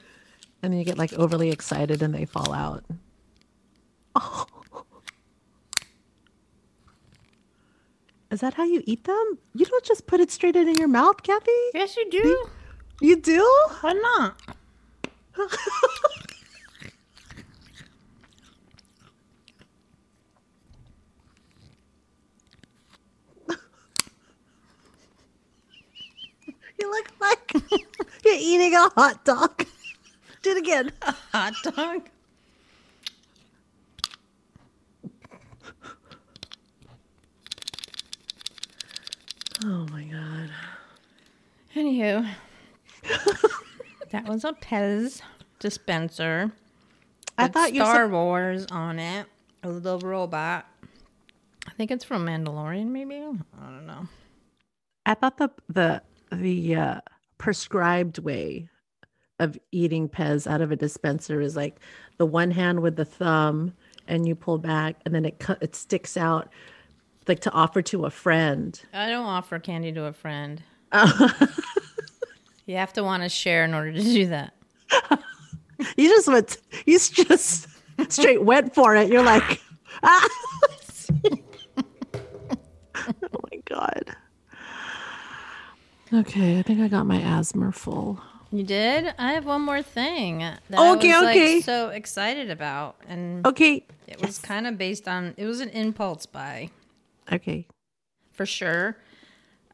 and 0.62 0.72
then 0.72 0.78
you 0.78 0.84
get 0.84 0.98
like 0.98 1.12
overly 1.14 1.50
excited 1.50 2.02
and 2.02 2.14
they 2.14 2.24
fall 2.26 2.52
out. 2.52 2.84
Oh. 4.14 4.46
Is 8.30 8.40
that 8.40 8.54
how 8.54 8.64
you 8.64 8.82
eat 8.86 9.04
them? 9.04 9.38
You 9.54 9.66
don't 9.66 9.84
just 9.84 10.06
put 10.06 10.20
it 10.20 10.30
straight 10.30 10.56
in 10.56 10.74
your 10.74 10.88
mouth, 10.88 11.22
Kathy. 11.22 11.50
Yes, 11.74 11.96
you 11.96 12.10
do. 12.10 12.46
You 13.02 13.16
do? 13.16 13.42
Why 13.82 13.92
not? 13.92 14.40
You 26.82 26.90
look 26.90 27.12
like 27.20 27.52
you're 28.24 28.34
eating 28.34 28.74
a 28.74 28.88
hot 28.88 29.24
dog. 29.24 29.64
Do 30.42 30.50
it 30.50 30.56
again. 30.56 30.90
A 31.02 31.14
hot 31.30 31.54
dog. 31.62 32.08
Oh 39.64 39.86
my 39.92 40.02
god. 40.02 40.50
Anywho, 41.76 42.28
that 44.10 44.26
was 44.26 44.42
a 44.44 44.52
Pez 44.52 45.22
dispenser. 45.60 46.50
I 47.38 47.46
thought 47.46 47.74
you 47.74 47.82
Star 47.82 48.06
said 48.06 48.10
Wars 48.10 48.66
on 48.72 48.98
it. 48.98 49.26
A 49.62 49.68
little 49.68 50.00
robot. 50.00 50.66
I 51.68 51.70
think 51.74 51.92
it's 51.92 52.02
from 52.02 52.26
Mandalorian, 52.26 52.88
maybe. 52.88 53.18
I 53.18 53.66
don't 53.66 53.86
know. 53.86 54.08
I 55.06 55.14
thought 55.14 55.38
the 55.38 55.50
the 55.68 56.02
the 56.32 56.76
uh, 56.76 57.00
prescribed 57.38 58.18
way 58.18 58.68
of 59.38 59.58
eating 59.72 60.08
Pez 60.08 60.50
out 60.50 60.60
of 60.60 60.70
a 60.70 60.76
dispenser 60.76 61.40
is 61.40 61.56
like 61.56 61.80
the 62.18 62.26
one 62.26 62.50
hand 62.50 62.80
with 62.80 62.96
the 62.96 63.04
thumb, 63.04 63.74
and 64.06 64.26
you 64.26 64.34
pull 64.34 64.58
back, 64.58 64.96
and 65.04 65.14
then 65.14 65.24
it 65.24 65.38
cut 65.38 65.62
it 65.62 65.74
sticks 65.74 66.16
out, 66.16 66.50
like 67.28 67.40
to 67.40 67.50
offer 67.52 67.82
to 67.82 68.04
a 68.04 68.10
friend. 68.10 68.80
I 68.92 69.08
don't 69.08 69.26
offer 69.26 69.58
candy 69.58 69.92
to 69.92 70.04
a 70.04 70.12
friend. 70.12 70.62
Uh, 70.90 71.28
You 72.66 72.76
have 72.76 72.92
to 72.94 73.02
want 73.02 73.22
to 73.22 73.28
share 73.28 73.64
in 73.64 73.74
order 73.74 73.92
to 73.92 74.02
do 74.02 74.26
that. 74.28 74.54
you 75.96 76.08
just 76.08 76.28
went, 76.28 76.58
you 76.86 76.98
just 76.98 77.66
straight 78.08 78.42
went 78.42 78.74
for 78.74 78.94
it. 78.94 79.08
You're 79.08 79.24
like, 79.24 79.60
ah. 80.02 80.28
oh 81.26 81.38
my 83.50 83.60
god. 83.64 84.16
Okay, 86.12 86.58
I 86.58 86.62
think 86.62 86.80
I 86.80 86.88
got 86.88 87.06
my 87.06 87.18
ASMR 87.20 87.74
full. 87.74 88.20
You 88.50 88.62
did? 88.64 89.14
I 89.18 89.32
have 89.32 89.46
one 89.46 89.62
more 89.62 89.80
thing 89.82 90.38
that 90.40 90.60
Okay, 90.78 91.10
I 91.10 91.20
was 91.20 91.28
okay. 91.30 91.54
like 91.56 91.64
so 91.64 91.88
excited 91.88 92.50
about, 92.50 92.96
and 93.08 93.46
Okay. 93.46 93.86
it 94.06 94.20
was 94.20 94.38
kind 94.38 94.66
of 94.66 94.76
based 94.76 95.08
on. 95.08 95.32
It 95.38 95.46
was 95.46 95.60
an 95.60 95.70
impulse 95.70 96.26
buy. 96.26 96.70
Okay. 97.32 97.66
for 98.32 98.44
sure. 98.44 98.96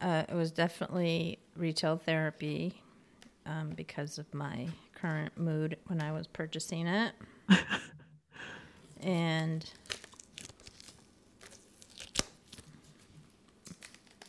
Uh, 0.01 0.23
it 0.29 0.35
was 0.35 0.53
definitely 0.53 1.39
retail 1.57 1.97
therapy 1.97 2.81
um, 3.47 3.71
because 3.71 4.19
of 4.19 4.33
my 4.33 4.69
current 4.95 5.37
mood 5.37 5.77
when 5.87 6.01
I 6.01 6.13
was 6.13 6.29
purchasing 6.29 6.87
it. 6.87 7.15
and 9.01 9.69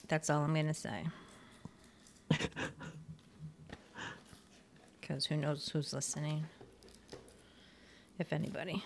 that's 0.07 0.29
all 0.31 0.41
I'm 0.41 0.53
going 0.55 0.65
to 0.67 0.73
say. 0.73 1.03
Because 4.99 5.25
who 5.25 5.37
knows 5.37 5.69
who's 5.69 5.93
listening, 5.93 6.45
if 8.19 8.31
anybody. 8.31 8.83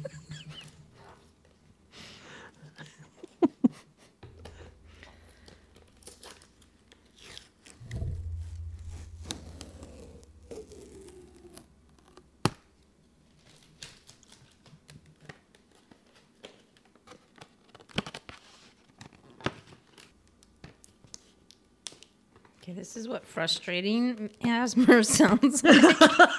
Okay, 22.62 22.74
this 22.74 22.96
is 22.96 23.08
what 23.08 23.26
frustrating 23.26 24.30
ASMR 24.44 25.04
sounds 25.18 25.64
like. 25.64 25.82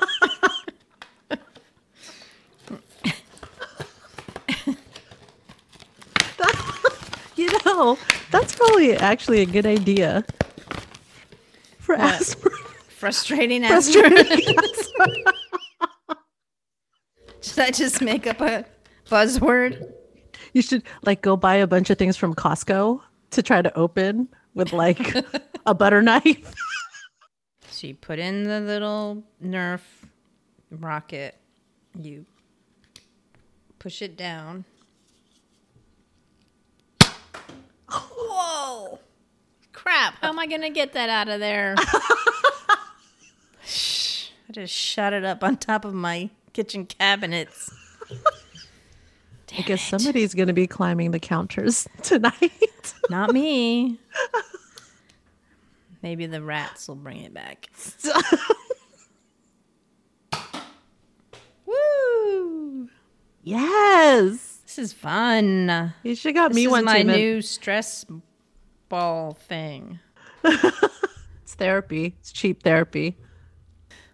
You 7.35 7.49
know, 7.65 7.97
that's 8.31 8.55
probably 8.55 8.95
actually 8.95 9.41
a 9.41 9.45
good 9.45 9.65
idea 9.65 10.23
for 11.79 11.97
ASMR. 11.97 12.51
frustrating 12.89 13.61
ASMR. 13.63 13.67
Frustrating 13.69 14.55
Should 17.41 17.59
I 17.59 17.71
just 17.71 18.01
make 18.01 18.27
up 18.27 18.39
a 18.39 18.65
buzzword? 19.09 19.91
You 20.53 20.61
should 20.61 20.83
like 21.03 21.21
go 21.21 21.35
buy 21.35 21.55
a 21.55 21.67
bunch 21.67 21.89
of 21.89 21.97
things 21.97 22.15
from 22.15 22.35
Costco 22.35 23.01
to 23.31 23.43
try 23.43 23.61
to 23.61 23.75
open 23.75 24.29
with 24.53 24.71
like 24.71 25.13
a 25.65 25.73
butter 25.73 26.01
knife. 26.01 26.53
So 27.69 27.87
you 27.87 27.95
put 27.95 28.19
in 28.19 28.43
the 28.43 28.59
little 28.59 29.23
Nerf 29.43 29.81
rocket, 30.69 31.35
you 31.97 32.27
push 33.79 34.03
it 34.03 34.15
down. 34.15 34.63
Whoa! 37.89 38.99
Crap! 39.73 40.13
How 40.21 40.29
am 40.29 40.37
I 40.37 40.45
gonna 40.45 40.69
get 40.69 40.93
that 40.93 41.09
out 41.09 41.29
of 41.29 41.39
there? 41.39 41.75
Shh, 43.65 44.29
I 44.49 44.51
just 44.53 44.73
shut 44.73 45.11
it 45.11 45.25
up 45.25 45.43
on 45.43 45.57
top 45.57 45.83
of 45.83 45.95
my 45.95 46.29
kitchen 46.53 46.85
cabinets. 46.85 47.71
I 49.57 49.61
guess 49.61 49.81
somebody's 49.81 50.33
going 50.33 50.47
to 50.47 50.53
be 50.53 50.65
climbing 50.67 51.11
the 51.11 51.19
counters 51.19 51.87
tonight. 52.01 52.93
Not 53.09 53.33
me. 53.33 53.99
Maybe 56.03 56.25
the 56.27 56.43
rats 56.43 56.87
will 56.87 56.95
bring 56.95 57.21
it 57.21 57.33
back. 57.33 57.69
Woo! 61.65 62.89
yes. 63.43 64.59
This 64.65 64.77
is 64.77 64.93
fun. 64.93 65.93
You 66.03 66.13
should 66.15 66.35
got 66.35 66.49
This 66.49 66.55
me 66.57 66.67
one 66.67 66.85
my 66.85 67.01
new 67.03 67.41
stress 67.41 68.05
ball 68.89 69.33
thing. 69.33 69.99
It's 71.43 71.55
therapy. 71.55 72.15
It's 72.19 72.31
cheap 72.31 72.63
therapy. 72.63 73.15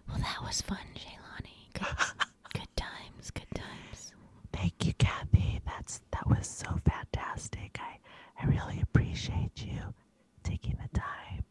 Well, 0.06 0.18
that 0.18 0.42
was 0.44 0.60
fun, 0.60 0.78
Shaylani. 0.94 1.72
Good, 1.72 1.86
good 2.52 2.76
times, 2.76 3.30
good 3.30 3.50
times. 3.54 4.12
Thank 4.52 4.84
you, 4.84 4.92
Kathy. 4.94 5.60
That's 5.64 6.02
that 6.10 6.26
was 6.28 6.46
so 6.46 6.68
fantastic. 6.84 7.78
I 7.80 7.98
I 8.42 8.46
really 8.46 8.80
appreciate 8.82 9.64
you 9.64 9.94
taking 10.42 10.76
the 10.82 10.98
time 10.98 11.44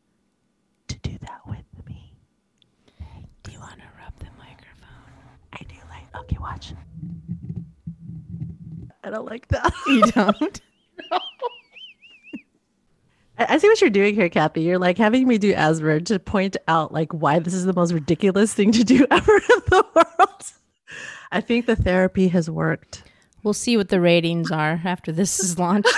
that 1.22 1.42
with 1.48 1.66
me. 1.88 2.14
Do 3.44 3.52
you 3.52 3.60
want 3.60 3.78
to 3.80 3.86
rub 4.02 4.18
the 4.20 4.26
microphone? 4.38 4.88
I 5.54 5.60
do 5.68 5.76
like 5.90 6.24
okay, 6.24 6.38
watch. 6.40 6.74
I 9.04 9.10
don't 9.10 9.26
like 9.26 9.48
that. 9.50 9.74
You 9.88 10.02
don't? 10.04 10.62
I 13.38 13.46
I 13.56 13.58
see 13.58 13.68
what 13.70 13.80
you're 13.82 13.90
doing 13.90 14.16
here, 14.16 14.30
Kathy. 14.30 14.62
You're 14.62 14.78
like 14.80 14.98
having 14.98 15.28
me 15.28 15.38
do 15.38 15.54
ASMR 15.54 16.06
to 16.08 16.20
point 16.20 16.58
out 16.68 16.92
like 16.94 17.14
why 17.14 17.40
this 17.40 17.54
is 17.54 17.66
the 17.66 17.74
most 17.74 17.94
ridiculous 17.94 18.54
thing 18.54 18.72
to 18.74 18.84
do 18.84 19.06
ever 19.12 19.36
in 19.36 19.62
the 19.70 19.86
world. 19.96 20.44
I 21.32 21.42
think 21.42 21.66
the 21.66 21.76
therapy 21.76 22.28
has 22.30 22.50
worked. 22.50 23.04
we'll 23.44 23.54
see 23.54 23.78
what 23.78 23.90
the 23.90 24.02
ratings 24.02 24.52
are 24.52 24.82
after 24.84 25.12
this 25.12 25.40
is 25.40 25.58
launched. 25.58 25.94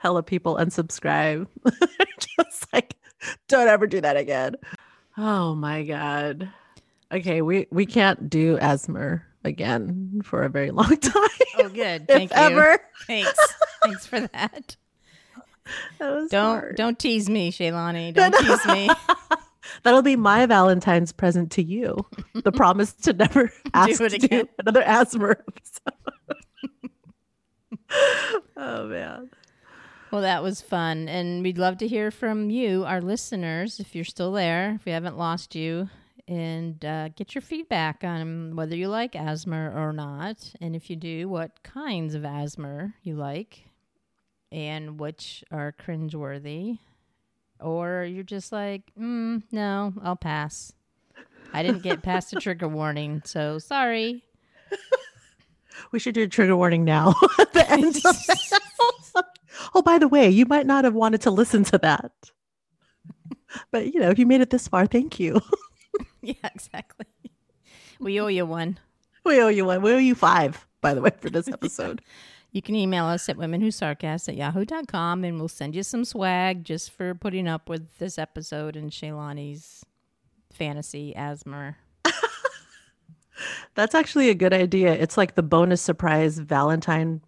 Hella 0.00 0.22
people 0.22 0.56
unsubscribe. 0.56 1.46
Just 2.38 2.72
like 2.72 2.94
don't 3.48 3.68
ever 3.68 3.86
do 3.86 4.00
that 4.00 4.16
again. 4.16 4.56
Oh 5.18 5.54
my 5.54 5.82
god. 5.84 6.48
Okay, 7.12 7.42
we 7.42 7.66
we 7.70 7.84
can't 7.84 8.30
do 8.30 8.56
ASMR 8.58 9.22
again 9.44 10.22
for 10.24 10.42
a 10.42 10.48
very 10.48 10.70
long 10.80 10.96
time. 10.96 11.28
Oh, 11.58 11.68
good. 11.68 12.02
if 12.02 12.08
Thank 12.08 12.30
you. 12.30 12.36
ever. 12.36 12.78
Thanks. 13.06 13.34
Thanks 13.84 14.06
for 14.06 14.20
that. 14.20 14.76
That 16.00 16.10
was 16.12 16.30
Don't 16.30 16.58
hard. 16.58 16.76
don't 16.76 16.98
tease 16.98 17.30
me, 17.30 17.52
Shaylani. 17.52 18.12
Don't 18.12 18.34
tease 18.34 18.66
me. 18.66 18.90
That'll 19.84 20.02
be 20.02 20.16
my 20.16 20.44
Valentine's 20.46 21.12
present 21.12 21.52
to 21.52 21.62
you. 21.62 22.04
The 22.34 22.50
promise 22.50 22.92
to 22.94 23.12
never 23.12 23.52
ask 23.72 24.00
it 24.00 24.08
to 24.08 24.18
do 24.18 24.26
again. 24.26 24.48
another 24.58 24.82
ASMR 24.82 25.36
episode. 25.46 26.40
oh 28.56 28.86
man. 28.88 29.30
Well, 30.10 30.22
that 30.22 30.42
was 30.42 30.60
fun. 30.60 31.08
And 31.08 31.42
we'd 31.42 31.58
love 31.58 31.78
to 31.78 31.88
hear 31.88 32.10
from 32.10 32.50
you, 32.50 32.84
our 32.84 33.00
listeners, 33.00 33.78
if 33.78 33.94
you're 33.94 34.04
still 34.04 34.32
there, 34.32 34.74
if 34.74 34.84
we 34.84 34.92
haven't 34.92 35.16
lost 35.16 35.54
you, 35.54 35.88
and 36.26 36.84
uh, 36.84 37.10
get 37.10 37.34
your 37.34 37.42
feedback 37.42 38.02
on 38.02 38.56
whether 38.56 38.74
you 38.76 38.88
like 38.88 39.12
ASMR 39.12 39.74
or 39.74 39.92
not. 39.92 40.52
And 40.60 40.74
if 40.74 40.90
you 40.90 40.96
do, 40.96 41.28
what 41.28 41.62
kinds 41.62 42.14
of 42.14 42.22
ASMR 42.22 42.94
you 43.02 43.14
like 43.14 43.64
and 44.52 44.98
which 44.98 45.44
are 45.52 45.74
cringeworthy. 45.80 46.78
Or 47.60 48.04
you're 48.04 48.24
just 48.24 48.52
like, 48.52 48.82
mm, 48.98 49.42
no, 49.52 49.92
I'll 50.02 50.16
pass. 50.16 50.72
I 51.52 51.62
didn't 51.62 51.82
get 51.82 52.02
past 52.02 52.30
the 52.30 52.40
trigger 52.40 52.68
warning, 52.68 53.22
so 53.24 53.58
sorry. 53.58 54.24
We 55.92 55.98
should 55.98 56.14
do 56.14 56.22
a 56.22 56.28
trigger 56.28 56.56
warning 56.56 56.84
now 56.84 57.14
at 57.38 57.52
the 57.52 57.70
end. 57.70 57.96
oh, 59.74 59.82
by 59.82 59.98
the 59.98 60.08
way, 60.08 60.28
you 60.28 60.46
might 60.46 60.66
not 60.66 60.84
have 60.84 60.94
wanted 60.94 61.20
to 61.22 61.30
listen 61.30 61.64
to 61.64 61.78
that. 61.78 62.12
But 63.70 63.92
you 63.92 64.00
know, 64.00 64.10
if 64.10 64.18
you 64.18 64.26
made 64.26 64.40
it 64.40 64.50
this 64.50 64.68
far, 64.68 64.86
thank 64.86 65.18
you. 65.18 65.40
yeah, 66.22 66.34
exactly. 66.44 67.06
We 67.98 68.20
owe 68.20 68.28
you 68.28 68.46
one. 68.46 68.78
We 69.24 69.40
owe 69.40 69.48
you 69.48 69.64
one. 69.64 69.82
We 69.82 69.92
owe 69.92 69.98
you 69.98 70.14
five, 70.14 70.66
by 70.80 70.94
the 70.94 71.00
way, 71.00 71.10
for 71.20 71.30
this 71.30 71.48
episode. 71.52 72.00
You 72.52 72.62
can 72.62 72.74
email 72.74 73.04
us 73.04 73.28
at 73.28 73.36
womenwhosarcast 73.36 74.28
at 74.28 74.36
yahoo.com 74.36 75.22
and 75.22 75.38
we'll 75.38 75.48
send 75.48 75.76
you 75.76 75.84
some 75.84 76.04
swag 76.04 76.64
just 76.64 76.90
for 76.90 77.14
putting 77.14 77.46
up 77.46 77.68
with 77.68 77.98
this 77.98 78.18
episode 78.18 78.76
and 78.76 78.90
Shaylani's 78.90 79.84
fantasy 80.52 81.14
ASMR. 81.16 81.76
That's 83.76 83.94
actually 83.94 84.30
a 84.30 84.34
good 84.34 84.52
idea. 84.52 84.92
It's 84.92 85.16
like 85.16 85.36
the 85.36 85.44
bonus 85.44 85.80
surprise 85.80 86.38
Valentine 86.38 87.20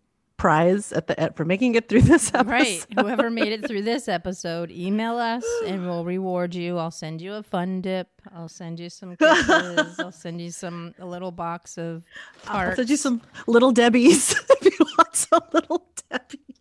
prize 0.43 0.91
at 0.93 1.07
the 1.07 1.19
end 1.21 1.37
for 1.37 1.45
making 1.45 1.77
it 1.77 1.89
through 1.89 2.03
this 2.03 2.35
episode. 2.35 2.51
Right. 2.51 2.85
Whoever 2.99 3.31
made 3.31 3.53
it 3.53 3.65
through 3.65 3.83
this 3.83 4.09
episode, 4.19 4.73
email 4.73 5.17
us 5.17 5.45
and 5.65 5.87
we'll 5.87 6.05
reward 6.05 6.53
you. 6.53 6.79
I'll 6.79 6.91
send 6.91 7.23
you 7.23 7.35
a 7.35 7.45
fun 7.45 7.81
dip. 7.81 8.09
I'll 8.35 8.49
send 8.49 8.81
you 8.81 8.91
some 8.91 9.15
kisses. 9.21 10.01
I'll 10.01 10.11
send 10.11 10.41
you 10.41 10.51
some 10.51 10.97
a 10.99 11.07
little 11.07 11.31
box 11.31 11.79
of 11.79 12.03
I'll 12.49 12.57
tarts. 12.57 12.77
send 12.77 12.91
you 12.91 12.97
some 12.97 13.23
little 13.47 13.71
Debbie's 13.71 14.33
if 14.51 14.65
you 14.65 14.85
want 14.99 15.15
some 15.15 15.43
little 15.53 15.87
Debbie's. 16.11 16.57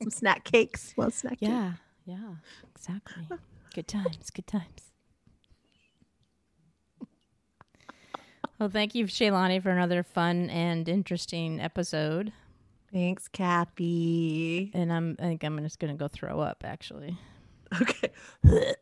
Some 0.00 0.10
snack 0.10 0.44
cakes. 0.44 0.94
Well, 0.96 1.10
snack 1.10 1.40
cake. 1.40 1.50
Yeah, 1.50 1.72
yeah, 2.06 2.36
exactly. 2.74 3.26
Good 3.74 3.88
times, 3.88 4.30
good 4.30 4.46
times. 4.46 4.90
Well, 8.58 8.70
thank 8.70 8.94
you, 8.94 9.04
Shaylani, 9.04 9.62
for 9.62 9.68
another 9.68 10.02
fun 10.02 10.48
and 10.48 10.88
interesting 10.88 11.60
episode. 11.60 12.32
Thanks, 12.94 13.26
Kathy. 13.26 14.70
And 14.72 14.92
I'm, 14.92 15.16
I 15.18 15.22
think 15.24 15.42
I'm 15.42 15.58
just 15.64 15.80
going 15.80 15.92
to 15.92 15.98
go 15.98 16.06
throw 16.06 16.38
up, 16.38 16.62
actually. 16.64 17.18
Okay. 17.82 18.12